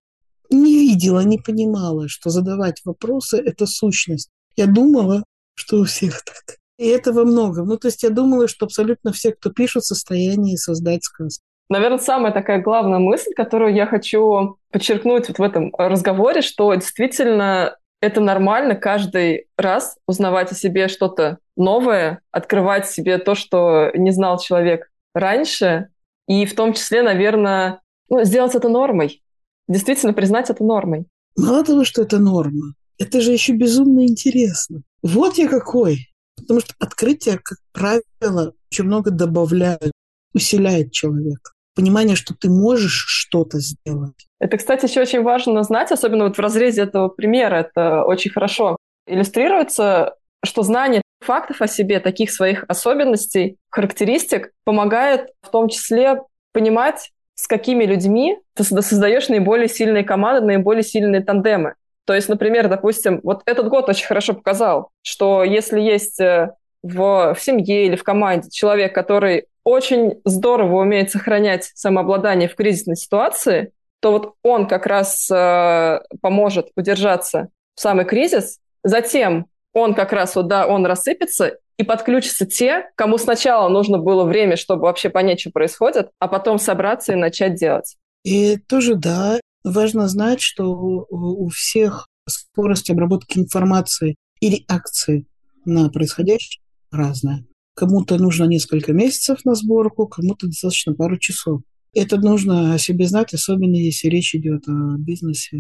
Не 0.52 0.78
видела, 0.78 1.20
не 1.20 1.38
понимала, 1.38 2.08
что 2.08 2.30
задавать 2.30 2.82
вопросы– 2.84 3.38
это 3.44 3.66
сущность. 3.66 4.30
Я 4.56 4.66
думала, 4.66 5.24
что 5.54 5.78
у 5.78 5.84
всех 5.84 6.22
так. 6.22 6.56
И 6.78 6.86
этого 6.86 7.24
много. 7.24 7.62
Ну, 7.62 7.76
то 7.76 7.88
есть 7.88 8.02
я 8.02 8.10
думала, 8.10 8.48
что 8.48 8.66
абсолютно 8.66 9.12
все, 9.12 9.32
кто 9.32 9.50
пишет, 9.50 9.84
в 9.84 9.86
состоянии 9.86 10.56
создать 10.56 11.04
сказку. 11.04 11.44
Наверное, 11.68 11.98
самая 11.98 12.32
такая 12.32 12.60
главная 12.60 12.98
мысль, 12.98 13.32
которую 13.34 13.74
я 13.74 13.86
хочу 13.86 14.58
подчеркнуть 14.70 15.28
вот 15.28 15.38
в 15.38 15.42
этом 15.42 15.72
разговоре, 15.78 16.42
что 16.42 16.74
действительно 16.74 17.76
это 18.00 18.20
нормально 18.20 18.74
каждый 18.74 19.46
раз 19.56 19.96
узнавать 20.06 20.50
о 20.52 20.56
себе 20.56 20.88
что-то 20.88 21.38
новое, 21.56 22.20
открывать 22.30 22.88
себе 22.88 23.18
то, 23.18 23.34
что 23.34 23.90
не 23.94 24.10
знал 24.10 24.38
человек 24.38 24.90
раньше, 25.14 25.88
и 26.26 26.44
в 26.46 26.54
том 26.54 26.72
числе, 26.72 27.02
наверное, 27.02 27.80
ну, 28.08 28.24
сделать 28.24 28.54
это 28.54 28.68
нормой. 28.68 29.22
Действительно 29.68 30.12
признать 30.12 30.51
это 30.51 30.64
нормой. 30.64 31.07
Мало 31.37 31.64
того, 31.64 31.85
что 31.85 32.03
это 32.03 32.18
норма, 32.18 32.75
это 32.98 33.20
же 33.20 33.33
еще 33.33 33.53
безумно 33.53 34.07
интересно. 34.07 34.83
Вот 35.03 35.38
я 35.38 35.48
какой. 35.48 36.09
Потому 36.37 36.61
что 36.61 36.75
открытие, 36.79 37.38
как 37.38 37.59
правило, 37.72 38.55
очень 38.70 38.85
много 38.85 39.11
добавляет, 39.11 39.92
усиляет 40.35 40.92
человека. 40.92 41.53
Понимание, 41.75 42.16
что 42.16 42.35
ты 42.35 42.51
можешь 42.51 43.05
что-то 43.07 43.61
сделать. 43.61 44.27
Это, 44.38 44.59
кстати, 44.59 44.87
еще 44.87 45.01
очень 45.01 45.22
важно 45.22 45.62
знать, 45.62 45.90
особенно 45.90 46.25
вот 46.25 46.37
в 46.37 46.40
разрезе 46.40 46.83
этого 46.83 47.09
примера. 47.09 47.57
Это 47.57 48.05
очень 48.05 48.31
хорошо 48.31 48.77
иллюстрируется, 49.07 50.16
что 50.44 50.62
знание 50.62 51.03
фактов 51.20 51.62
о 51.62 51.68
себе, 51.68 52.01
таких 52.01 52.31
своих 52.31 52.64
особенностей, 52.68 53.57
характеристик, 53.70 54.53
помогает 54.64 55.31
в 55.40 55.51
том 55.51 55.68
числе 55.68 56.22
понимать, 56.53 57.11
с 57.35 57.47
какими 57.47 57.85
людьми 57.85 58.38
ты 58.55 58.64
создаешь 58.64 59.29
наиболее 59.29 59.68
сильные 59.68 60.05
команды, 60.05 60.47
наиболее 60.47 60.83
сильные 60.83 61.23
тандемы. 61.23 61.75
То 62.05 62.14
есть, 62.14 62.29
например, 62.29 62.68
допустим, 62.68 63.21
вот 63.23 63.42
этот 63.47 63.68
год 63.68 63.88
очень 63.88 64.07
хорошо 64.07 64.35
показал, 64.35 64.90
что 65.03 65.45
если 65.45 65.81
есть 65.81 66.21
э, 66.21 66.51
в, 66.83 67.35
в 67.35 67.40
семье 67.40 67.87
или 67.87 67.97
в 67.97 68.03
команде 68.03 68.51
человек, 68.51 68.95
который 68.95 69.47
очень 69.64 70.21
здорово 70.25 70.83
умеет 70.83 71.11
сохранять 71.11 71.71
самообладание 71.75 72.49
в 72.49 72.57
кризисной 72.57 72.97
ситуации, 72.97 73.73
то 74.01 74.11
вот 74.11 74.35
он 74.42 74.66
как 74.66 74.87
раз 74.87 75.31
э, 75.31 76.01
поможет 76.21 76.71
удержаться 76.77 77.49
в 77.77 77.81
самый 77.81 78.05
кризис. 78.05 78.59
Затем 78.83 79.47
он 79.72 79.94
как 79.94 80.12
раз 80.12 80.37
вот, 80.37 80.48
да, 80.48 80.66
он 80.66 80.87
рассыпется, 80.87 81.58
и 81.78 81.85
подключатся 81.85 82.46
те, 82.46 82.90
кому 82.96 83.18
сначала 83.18 83.68
нужно 83.68 83.98
было 83.98 84.24
время, 84.24 84.56
чтобы 84.56 84.82
вообще 84.82 85.11
понять, 85.11 85.40
что 85.40 85.50
происходит, 85.50 86.11
а 86.18 86.28
потом 86.28 86.58
собраться 86.58 87.12
и 87.12 87.16
начать 87.16 87.54
делать. 87.54 87.96
И 88.24 88.56
тоже, 88.56 88.94
да, 88.94 89.40
важно 89.64 90.06
знать, 90.08 90.40
что 90.40 90.66
у 91.11 91.48
всех 91.48 92.06
скорость 92.28 92.90
обработки 92.90 93.38
информации 93.38 94.16
и 94.40 94.50
реакции 94.50 95.26
на 95.64 95.88
происходящее 95.88 96.62
разная. 96.90 97.44
Кому-то 97.74 98.16
нужно 98.18 98.44
несколько 98.44 98.92
месяцев 98.92 99.44
на 99.44 99.54
сборку, 99.54 100.06
кому-то 100.06 100.46
достаточно 100.46 100.94
пару 100.94 101.18
часов. 101.18 101.62
Это 101.94 102.16
нужно 102.16 102.74
о 102.74 102.78
себе 102.78 103.06
знать, 103.06 103.35
особенно 103.35 103.76
если 103.76 104.08
речь 104.08 104.35
идет 104.35 104.68
о 104.68 104.96
бизнесе. 104.98 105.58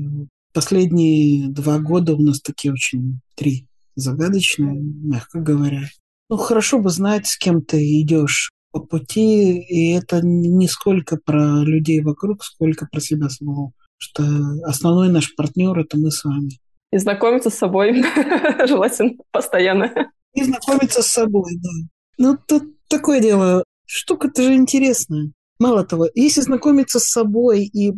Последние 0.52 1.48
два 1.48 1.78
года 1.78 2.14
у 2.14 2.22
нас 2.22 2.40
такие 2.40 2.72
очень 2.72 3.20
три 3.34 3.66
загадочные, 3.94 4.80
мягко 4.80 5.40
говоря. 5.40 5.82
Ну, 6.28 6.36
хорошо 6.36 6.78
бы 6.78 6.90
знать, 6.90 7.26
с 7.26 7.36
кем 7.36 7.62
ты 7.62 7.82
идешь 8.00 8.50
по 8.70 8.80
пути, 8.80 9.60
и 9.60 9.92
это 9.92 10.20
не 10.22 10.66
сколько 10.66 11.18
про 11.18 11.62
людей 11.62 12.00
вокруг, 12.00 12.42
сколько 12.42 12.86
про 12.90 13.00
себя 13.00 13.28
самого. 13.28 13.72
Что 13.98 14.24
основной 14.64 15.10
наш 15.10 15.34
партнер– 15.36 15.78
это 15.80 15.98
мы 15.98 16.10
с 16.10 16.24
вами. 16.24 16.58
И 16.90 16.98
знакомиться 16.98 17.50
с 17.50 17.54
собой 17.54 18.02
желательно 18.66 19.12
постоянно. 19.30 19.92
И 20.34 20.42
знакомиться 20.42 21.02
с 21.02 21.06
собой, 21.06 21.52
да. 21.56 21.70
Ну, 22.18 22.38
тут 22.46 22.64
такое 22.88 23.20
дело. 23.20 23.64
Штука-то 23.86 24.42
же 24.42 24.54
интересная. 24.54 25.32
Мало 25.58 25.84
того, 25.84 26.08
если 26.14 26.40
знакомиться 26.40 26.98
с 26.98 27.08
собой 27.08 27.64
и 27.64 27.92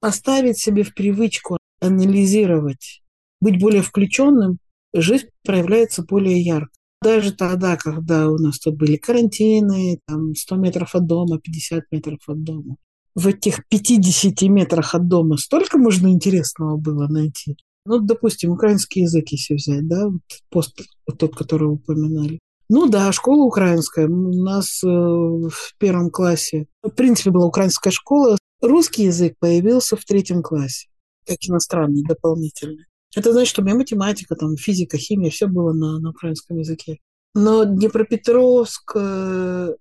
поставить 0.00 0.58
себе 0.58 0.82
в 0.82 0.94
привычку 0.94 1.58
анализировать, 1.80 3.02
быть 3.40 3.60
более 3.60 3.82
включенным, 3.82 4.58
жизнь 4.94 5.26
проявляется 5.44 6.02
более 6.02 6.40
ярко. 6.40 6.70
Даже 7.02 7.32
тогда, 7.32 7.76
когда 7.76 8.28
у 8.28 8.36
нас 8.36 8.58
тут 8.58 8.76
были 8.76 8.96
карантины, 8.96 10.00
там 10.06 10.34
100 10.34 10.56
метров 10.56 10.94
от 10.94 11.06
дома, 11.06 11.38
50 11.38 11.84
метров 11.90 12.18
от 12.26 12.42
дома. 12.42 12.76
В 13.14 13.26
этих 13.26 13.66
50 13.68 14.42
метрах 14.42 14.94
от 14.94 15.08
дома 15.08 15.36
столько 15.38 15.78
можно 15.78 16.08
интересного 16.08 16.76
было 16.76 17.08
найти. 17.08 17.56
Ну, 17.86 18.00
допустим, 18.00 18.50
украинский 18.50 19.02
язык, 19.02 19.30
если 19.30 19.54
взять, 19.54 19.88
да, 19.88 20.08
вот 20.08 20.20
пост, 20.50 20.80
вот 21.06 21.18
тот, 21.18 21.34
который 21.34 21.68
упоминали. 21.68 22.38
Ну 22.68 22.88
да, 22.88 23.10
школа 23.12 23.44
украинская. 23.44 24.06
У 24.06 24.42
нас 24.44 24.84
э, 24.84 24.86
в 24.86 25.74
первом 25.78 26.10
классе, 26.10 26.66
в 26.82 26.90
принципе, 26.90 27.30
была 27.30 27.46
украинская 27.46 27.92
школа. 27.92 28.36
Русский 28.60 29.04
язык 29.04 29.34
появился 29.40 29.96
в 29.96 30.04
третьем 30.04 30.42
классе, 30.42 30.88
как 31.26 31.38
иностранный, 31.40 32.04
дополнительный. 32.06 32.84
Это 33.14 33.32
значит, 33.32 33.50
что 33.50 33.62
у 33.62 33.64
меня 33.64 33.74
математика, 33.74 34.36
там, 34.36 34.56
физика, 34.56 34.96
химия, 34.96 35.30
все 35.30 35.46
было 35.46 35.72
на, 35.72 35.98
на 35.98 36.10
украинском 36.10 36.58
языке. 36.58 36.98
Но 37.34 37.64
Днепропетровск 37.64 38.92
э, 38.94 39.74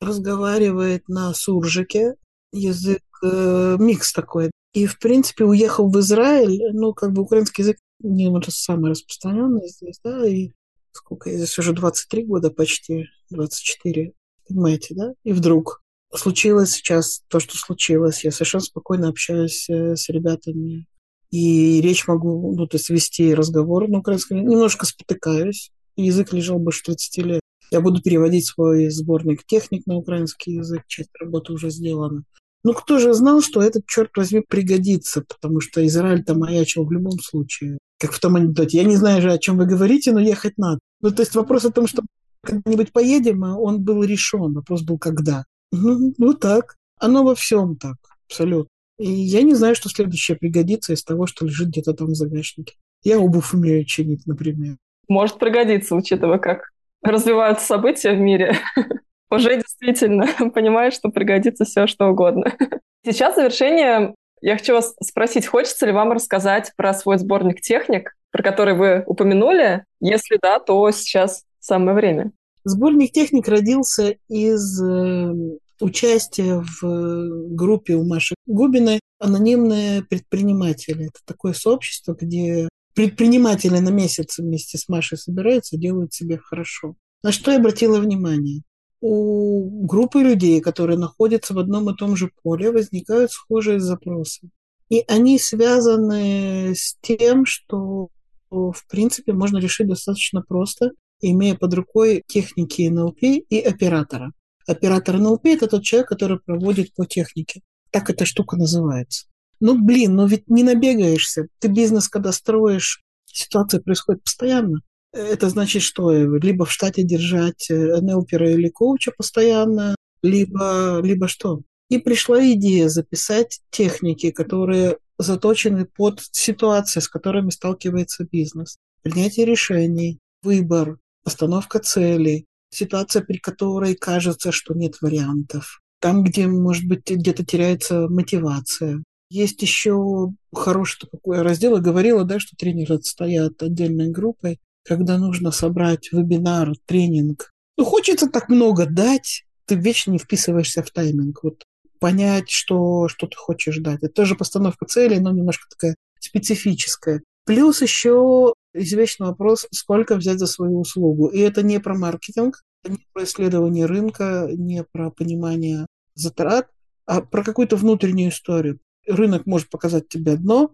разговаривает 0.00 1.08
на 1.08 1.34
суржике, 1.34 2.14
язык 2.52 3.02
э, 3.22 3.76
микс 3.78 4.12
такой. 4.12 4.50
И, 4.72 4.86
в 4.86 4.98
принципе, 4.98 5.44
уехал 5.44 5.90
в 5.90 5.98
Израиль, 6.00 6.60
ну, 6.72 6.92
как 6.92 7.12
бы 7.12 7.22
украинский 7.22 7.62
язык 7.62 7.78
не 8.00 8.30
самый 8.48 8.90
распространенный 8.90 9.68
здесь, 9.68 9.98
да, 10.04 10.26
и 10.28 10.50
сколько 10.92 11.30
я 11.30 11.36
здесь 11.36 11.58
уже 11.58 11.72
23 11.72 12.24
года 12.24 12.50
почти, 12.50 13.06
24, 13.30 14.12
понимаете, 14.48 14.94
да? 14.94 15.12
И 15.24 15.32
вдруг 15.32 15.82
случилось 16.14 16.72
сейчас 16.72 17.22
то, 17.28 17.40
что 17.40 17.56
случилось. 17.56 18.24
Я 18.24 18.32
совершенно 18.32 18.64
спокойно 18.64 19.08
общаюсь 19.08 19.68
э, 19.68 19.96
с 19.96 20.08
ребятами 20.08 20.86
и 21.30 21.80
речь 21.80 22.06
могу, 22.06 22.54
ну, 22.56 22.66
то 22.66 22.76
есть 22.76 22.90
вести 22.90 23.34
разговор 23.34 23.88
на 23.88 23.98
украинском. 23.98 24.38
Немножко 24.38 24.86
спотыкаюсь. 24.86 25.70
Язык 25.96 26.32
лежал 26.32 26.58
больше 26.58 26.84
30 26.84 27.24
лет. 27.24 27.40
Я 27.70 27.80
буду 27.80 28.00
переводить 28.00 28.46
свой 28.46 28.90
сборник 28.90 29.44
техник 29.44 29.86
на 29.86 29.96
украинский 29.96 30.54
язык. 30.54 30.82
Часть 30.86 31.10
работы 31.20 31.52
уже 31.52 31.70
сделана. 31.70 32.22
Ну, 32.62 32.74
кто 32.74 32.98
же 32.98 33.14
знал, 33.14 33.42
что 33.42 33.62
этот, 33.62 33.86
черт 33.86 34.10
возьми, 34.16 34.40
пригодится, 34.40 35.22
потому 35.22 35.60
что 35.60 35.86
Израиль 35.86 36.24
там 36.24 36.40
маячил 36.40 36.84
в 36.84 36.92
любом 36.92 37.18
случае. 37.20 37.78
Как 37.98 38.12
в 38.12 38.20
том 38.20 38.36
анекдоте. 38.36 38.78
Я 38.78 38.84
не 38.84 38.96
знаю 38.96 39.22
же, 39.22 39.32
о 39.32 39.38
чем 39.38 39.56
вы 39.56 39.66
говорите, 39.66 40.12
но 40.12 40.20
ехать 40.20 40.58
надо. 40.58 40.80
Ну, 41.00 41.10
то 41.10 41.22
есть 41.22 41.34
вопрос 41.34 41.64
о 41.64 41.70
том, 41.70 41.86
что 41.86 42.02
когда-нибудь 42.42 42.92
поедем, 42.92 43.44
а 43.44 43.56
он 43.56 43.82
был 43.82 44.02
решен. 44.04 44.52
Вопрос 44.52 44.82
был, 44.82 44.98
когда. 44.98 45.44
Ну, 45.72 46.12
ну 46.18 46.34
так. 46.34 46.76
Оно 46.98 47.24
во 47.24 47.34
всем 47.34 47.76
так, 47.76 47.96
абсолютно. 48.28 48.70
И 48.98 49.10
я 49.10 49.42
не 49.42 49.54
знаю, 49.54 49.74
что 49.74 49.88
следующее 49.88 50.36
пригодится 50.36 50.92
из 50.92 51.04
того, 51.04 51.26
что 51.26 51.44
лежит 51.44 51.68
где-то 51.68 51.92
там 51.92 52.08
в 52.08 52.14
загашнике. 52.14 52.74
Я 53.02 53.18
обувь 53.18 53.52
умею 53.52 53.84
чинить, 53.84 54.26
например. 54.26 54.76
Может 55.08 55.38
пригодиться, 55.38 55.94
учитывая, 55.94 56.38
как 56.38 56.70
развиваются 57.02 57.66
события 57.66 58.12
в 58.12 58.18
мире. 58.18 58.56
Уже 59.30 59.56
действительно 59.56 60.26
понимаешь, 60.54 60.94
что 60.94 61.10
пригодится 61.10 61.64
все, 61.64 61.86
что 61.86 62.08
угодно. 62.08 62.52
Сейчас 63.04 63.34
в 63.34 63.36
завершение 63.36 64.14
я 64.40 64.56
хочу 64.56 64.74
вас 64.74 64.94
спросить, 65.02 65.46
хочется 65.46 65.86
ли 65.86 65.92
вам 65.92 66.12
рассказать 66.12 66.72
про 66.76 66.92
свой 66.94 67.18
сборник 67.18 67.60
техник, 67.60 68.14
про 68.30 68.42
который 68.42 68.74
вы 68.74 69.02
упомянули? 69.06 69.84
Если 70.00 70.38
да, 70.40 70.58
то 70.58 70.90
сейчас 70.90 71.44
самое 71.58 71.96
время. 71.96 72.32
Сборник 72.64 73.12
техник 73.12 73.48
родился 73.48 74.16
из 74.28 74.82
э, 74.82 75.32
участие 75.80 76.62
в 76.62 76.84
э, 76.84 77.54
группе 77.54 77.94
у 77.94 78.04
Маши 78.04 78.34
Губиной 78.46 79.00
«Анонимные 79.18 80.02
предприниматели». 80.02 81.06
Это 81.06 81.20
такое 81.24 81.52
сообщество, 81.52 82.16
где 82.18 82.68
предприниматели 82.94 83.78
на 83.78 83.90
месяц 83.90 84.38
вместе 84.38 84.78
с 84.78 84.88
Машей 84.88 85.18
собираются, 85.18 85.76
делают 85.76 86.14
себе 86.14 86.38
хорошо. 86.38 86.96
На 87.22 87.32
что 87.32 87.50
я 87.50 87.58
обратила 87.58 88.00
внимание? 88.00 88.62
У 89.00 89.86
группы 89.86 90.20
людей, 90.20 90.60
которые 90.60 90.98
находятся 90.98 91.54
в 91.54 91.58
одном 91.58 91.90
и 91.90 91.96
том 91.96 92.16
же 92.16 92.30
поле, 92.42 92.70
возникают 92.70 93.30
схожие 93.30 93.80
запросы. 93.80 94.50
И 94.88 95.04
они 95.08 95.38
связаны 95.38 96.74
с 96.74 96.96
тем, 97.02 97.44
что, 97.44 98.08
в 98.50 98.86
принципе, 98.88 99.32
можно 99.32 99.58
решить 99.58 99.88
достаточно 99.88 100.42
просто, 100.42 100.92
имея 101.20 101.56
под 101.56 101.74
рукой 101.74 102.22
техники 102.26 102.88
НЛП 102.88 103.22
и 103.22 103.60
оператора. 103.60 104.32
Оператор 104.66 105.18
НЛП– 105.18 105.44
это 105.46 105.68
тот 105.68 105.84
человек, 105.84 106.08
который 106.08 106.38
проводит 106.38 106.94
по 106.94 107.06
технике. 107.06 107.62
Так 107.90 108.10
эта 108.10 108.24
штука 108.24 108.56
называется. 108.56 109.26
Ну, 109.60 109.80
блин, 109.82 110.16
ну 110.16 110.26
ведь 110.26 110.48
не 110.48 110.62
набегаешься. 110.62 111.48
Ты 111.60 111.68
бизнес, 111.68 112.08
когда 112.08 112.32
строишь, 112.32 113.02
ситуация 113.26 113.80
происходит 113.80 114.24
постоянно. 114.24 114.80
Это 115.12 115.48
значит, 115.48 115.82
что 115.82 116.12
либо 116.12 116.66
в 116.66 116.72
штате 116.72 117.02
держать 117.02 117.70
э, 117.70 118.00
НЛПера 118.00 118.50
или 118.50 118.68
коуча 118.68 119.12
постоянно, 119.16 119.94
либо, 120.22 121.00
либо 121.02 121.28
что? 121.28 121.62
И 121.88 121.98
пришла 121.98 122.44
идея 122.52 122.88
записать 122.88 123.60
техники, 123.70 124.30
которые 124.30 124.98
заточены 125.18 125.86
под 125.86 126.20
ситуации, 126.32 127.00
с 127.00 127.08
которыми 127.08 127.50
сталкивается 127.50 128.26
бизнес. 128.30 128.76
Принятие 129.02 129.46
решений, 129.46 130.18
выбор, 130.42 130.98
постановка 131.22 131.78
целей, 131.78 132.46
ситуация, 132.76 133.22
при 133.22 133.38
которой 133.38 133.94
кажется, 133.94 134.52
что 134.52 134.74
нет 134.74 135.00
вариантов. 135.00 135.80
Там, 136.00 136.22
где, 136.22 136.46
может 136.46 136.86
быть, 136.86 137.10
где-то 137.10 137.44
теряется 137.44 138.08
мотивация. 138.08 139.02
Есть 139.28 139.62
еще 139.62 140.28
хороший 140.54 141.08
такой 141.10 141.42
раздел, 141.42 141.76
я 141.76 141.82
говорила, 141.82 142.24
да, 142.24 142.38
что 142.38 142.56
тренеры 142.56 143.00
стоят 143.02 143.62
отдельной 143.62 144.10
группой, 144.10 144.60
когда 144.84 145.18
нужно 145.18 145.50
собрать 145.50 146.12
вебинар, 146.12 146.72
тренинг. 146.86 147.50
Ну, 147.76 147.84
хочется 147.84 148.28
так 148.28 148.48
много 148.48 148.86
дать, 148.86 149.44
ты 149.66 149.74
вечно 149.74 150.12
не 150.12 150.18
вписываешься 150.18 150.82
в 150.82 150.90
тайминг. 150.90 151.42
Вот 151.42 151.64
понять, 151.98 152.50
что, 152.50 153.08
что 153.08 153.26
ты 153.26 153.36
хочешь 153.36 153.78
дать. 153.78 154.02
Это 154.02 154.12
тоже 154.12 154.36
постановка 154.36 154.86
целей, 154.86 155.18
но 155.18 155.32
немножко 155.32 155.64
такая 155.68 155.96
специфическая. 156.20 157.22
Плюс 157.44 157.82
еще 157.82 158.52
извечный 158.74 159.28
вопрос, 159.28 159.66
сколько 159.72 160.16
взять 160.16 160.38
за 160.38 160.46
свою 160.46 160.80
услугу. 160.80 161.28
И 161.28 161.38
это 161.38 161.62
не 161.62 161.80
про 161.80 161.96
маркетинг, 161.96 162.62
не 162.88 162.98
про 163.12 163.24
исследование 163.24 163.86
рынка, 163.86 164.48
не 164.52 164.84
про 164.84 165.10
понимание 165.10 165.86
затрат, 166.14 166.68
а 167.06 167.20
про 167.20 167.44
какую-то 167.44 167.76
внутреннюю 167.76 168.30
историю. 168.30 168.80
Рынок 169.06 169.46
может 169.46 169.70
показать 169.70 170.08
тебе 170.08 170.32
одно, 170.32 170.72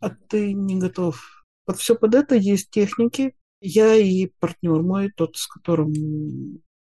а 0.00 0.10
ты 0.10 0.52
не 0.52 0.76
готов. 0.76 1.44
Под 1.64 1.78
все 1.78 1.96
под 1.96 2.14
это 2.14 2.36
есть 2.36 2.70
техники. 2.70 3.34
Я 3.60 3.94
и 3.94 4.26
партнер 4.38 4.82
мой, 4.82 5.10
тот, 5.16 5.36
с 5.36 5.46
которым 5.46 5.92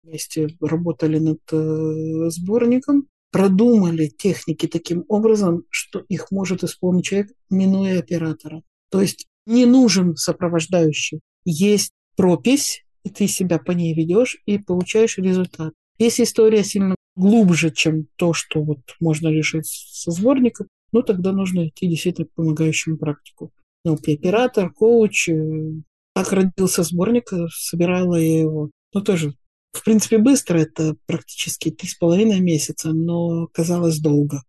вместе 0.03 0.49
работали 0.61 1.19
над 1.19 1.41
э, 1.53 2.31
сборником, 2.31 3.07
продумали 3.31 4.09
техники 4.09 4.67
таким 4.67 5.05
образом, 5.09 5.65
что 5.71 6.01
их 6.09 6.31
может 6.31 6.65
исполнить 6.65 7.05
человек, 7.05 7.31
минуя 7.51 8.01
оператора. 8.01 8.63
То 8.91 9.01
есть 9.01 9.27
не 9.47 9.67
нужен 9.67 10.17
сопровождающий. 10.17 11.21
Есть 11.45 11.93
пропись, 12.17 12.85
и 13.05 13.11
ты 13.11 13.27
себя 13.27 13.59
по 13.59 13.73
ней 13.73 13.95
ведешь 13.95 14.39
и 14.47 14.59
получаешь 14.59 15.19
результат. 15.19 15.73
Если 15.99 16.25
история 16.25 16.65
сильно 16.65 16.97
глубже, 17.17 17.71
чем 17.71 18.07
то, 18.17 18.33
что 18.33 18.63
вот 18.63 18.81
можно 19.01 19.29
решить 19.29 19.67
со 19.67 20.11
сборником, 20.11 20.69
ну 20.93 21.03
тогда 21.03 21.33
нужно 21.33 21.69
идти 21.69 21.87
действительно 21.87 22.27
к 22.27 22.35
помогающему 22.35 22.97
практику. 22.97 23.53
Ну, 23.85 23.95
оператор, 23.95 24.73
коуч. 24.73 25.29
Как 26.15 26.33
родился 26.33 26.83
сборник, 26.83 27.31
собирала 27.51 28.17
я 28.17 28.41
его. 28.41 28.71
Ну, 28.95 29.01
тоже, 29.01 29.35
в 29.73 29.83
принципе, 29.85 30.19
быстро. 30.19 30.59
Это 30.59 30.95
практически 31.07 31.71
три 31.71 31.89
с 31.89 31.95
половиной 31.95 32.41
месяца, 32.41 32.93
но 32.93 33.49
казалось 33.49 33.99
долго. 33.99 34.43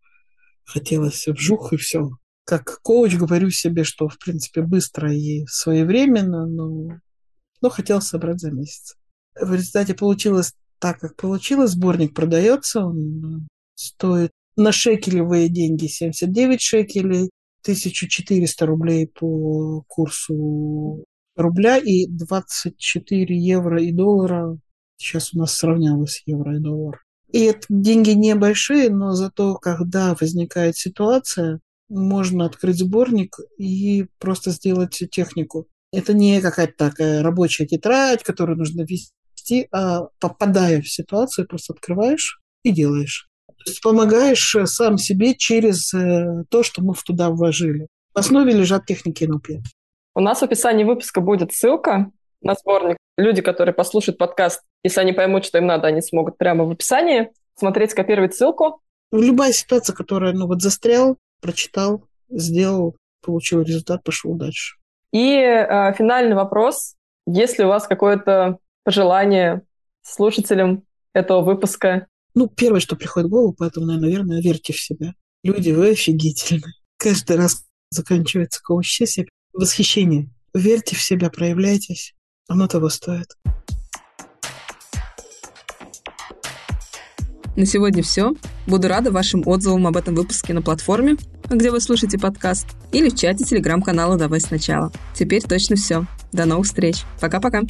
Хотелось 0.66 1.28
вжух 1.28 1.74
и 1.74 1.78
все 1.78 2.12
как 2.46 2.80
коуч 2.82 3.16
говорю 3.16 3.50
себе, 3.50 3.84
что, 3.84 4.08
в 4.08 4.18
принципе, 4.20 4.62
быстро 4.62 5.14
и 5.14 5.46
своевременно, 5.48 6.46
но, 6.46 7.00
но 7.64 7.70
хотел 7.70 8.02
собрать 8.02 8.40
за 8.40 8.52
месяц. 8.52 8.96
В 9.40 9.54
результате 9.54 9.96
получилось 9.96 10.54
так, 10.80 11.00
как 11.00 11.16
получилось. 11.16 11.72
Сборник 11.72 12.14
продается, 12.14 12.86
он 12.86 13.48
стоит 13.74 14.32
на 14.56 14.72
шекелевые 14.72 15.50
деньги 15.50 15.88
79 15.88 16.62
шекелей, 16.62 17.32
1400 17.64 18.66
рублей 18.66 19.08
по 19.08 19.84
курсу 19.88 21.06
рубля 21.36 21.78
и 21.78 22.06
24 22.06 23.36
евро 23.36 23.82
и 23.82 23.94
доллара. 23.94 24.58
Сейчас 24.98 25.34
у 25.34 25.40
нас 25.40 25.54
сравнялось 25.56 26.22
евро 26.26 26.58
и 26.58 26.60
доллар. 26.60 27.02
И 27.32 27.40
это 27.46 27.66
деньги 27.70 28.12
небольшие, 28.12 28.90
но 28.90 29.14
зато, 29.14 29.56
когда 29.56 30.16
возникает 30.20 30.76
ситуация, 30.76 31.62
можно 31.90 32.46
открыть 32.46 32.80
сборник 32.80 33.38
и 33.58 34.06
просто 34.20 34.52
сделать 34.52 35.02
технику. 35.10 35.68
Это 35.94 36.14
не 36.14 36.42
какая-то 36.42 36.74
такая 36.76 37.22
рабочая 37.22 37.68
тетрадь, 37.68 38.24
которую 38.24 38.58
нужно 38.58 38.82
вести, 38.82 39.68
а 39.72 40.08
попадая 40.20 40.82
в 40.82 40.90
ситуацию, 40.90 41.48
просто 41.48 41.74
открываешь 41.74 42.42
и 42.64 42.72
делаешь. 42.72 43.30
То 43.48 43.70
есть 43.70 43.82
помогаешь 43.82 44.56
э, 44.56 44.66
сам 44.66 44.98
себе 44.98 45.36
через 45.36 45.94
э, 45.94 46.46
то, 46.50 46.64
что 46.64 46.84
мы 46.84 46.96
туда 46.96 47.30
вложили. 47.30 47.88
В 48.14 48.18
основе 48.18 48.54
лежат 48.54 48.88
техники 48.88 49.24
НЛП. 49.24 49.50
У 50.16 50.20
нас 50.20 50.40
в 50.40 50.44
описании 50.44 50.84
выпуска 50.84 51.22
будет 51.22 51.54
ссылка 51.54 52.12
на 52.42 52.56
сборник. 52.56 52.98
Люди, 53.16 53.44
которые 53.44 53.76
послушают 53.76 54.18
подкаст, 54.18 54.64
если 54.84 55.00
они 55.00 55.14
поймут, 55.14 55.46
что 55.46 55.60
им 55.60 55.68
надо, 55.68 55.88
они 55.88 56.02
смогут 56.02 56.40
прямо 56.40 56.66
в 56.66 56.72
описании 56.72 57.30
смотреть, 57.56 57.92
скопировать 57.92 58.34
ссылку. 58.34 58.82
Любая 59.12 59.54
ситуация, 59.54 59.94
которая 59.96 60.34
ну, 60.34 60.48
вот 60.48 60.62
застрял, 60.62 61.18
прочитал, 61.40 62.04
сделал, 62.30 62.96
получил 63.22 63.62
результат, 63.62 64.04
пошел 64.04 64.34
дальше. 64.34 64.78
И 65.14 65.36
э, 65.38 65.94
финальный 65.94 66.36
вопрос. 66.36 66.96
Есть 67.28 67.60
ли 67.60 67.66
у 67.66 67.68
вас 67.68 67.88
какое-то 67.88 68.58
пожелание 68.84 69.62
слушателям 70.02 70.84
этого 71.14 71.42
выпуска? 71.42 72.08
Ну, 72.34 72.48
первое, 72.48 72.80
что 72.80 72.96
приходит 72.96 73.28
в 73.28 73.32
голову, 73.32 73.56
поэтому, 73.58 73.86
наверное, 73.86 74.42
верьте 74.42 74.74
в 74.74 74.82
себя. 74.82 75.14
Люди, 75.44 75.70
вы 75.70 75.92
офигительны. 75.92 76.64
Каждый 76.98 77.38
раз 77.38 77.64
заканчивается 77.92 78.60
коуч-сессия. 78.64 79.28
Восхищение. 79.54 80.30
Верьте 80.56 80.96
в 80.96 81.02
себя, 81.02 81.30
проявляйтесь. 81.30 82.16
Оно 82.48 82.68
того 82.68 82.90
стоит. 82.90 83.28
На 87.56 87.68
сегодня 87.68 88.02
все. 88.02 88.34
Буду 88.66 88.88
рада 88.88 89.12
вашим 89.12 89.44
отзывам 89.46 89.86
об 89.86 89.96
этом 89.96 90.16
выпуске 90.16 90.54
на 90.54 90.64
платформе, 90.64 91.18
где 91.50 91.72
вы 91.72 91.82
слушаете 91.82 92.18
подкаст, 92.18 92.68
или 92.92 93.10
в 93.10 93.16
чате 93.16 93.44
телеграм-канала 93.44 94.18
«Давай 94.18 94.40
сначала». 94.40 94.92
Теперь 95.14 95.42
точно 95.42 95.76
все. 95.76 96.06
До 96.32 96.46
новых 96.46 96.66
встреч. 96.66 97.04
Пока-пока. 97.20 97.62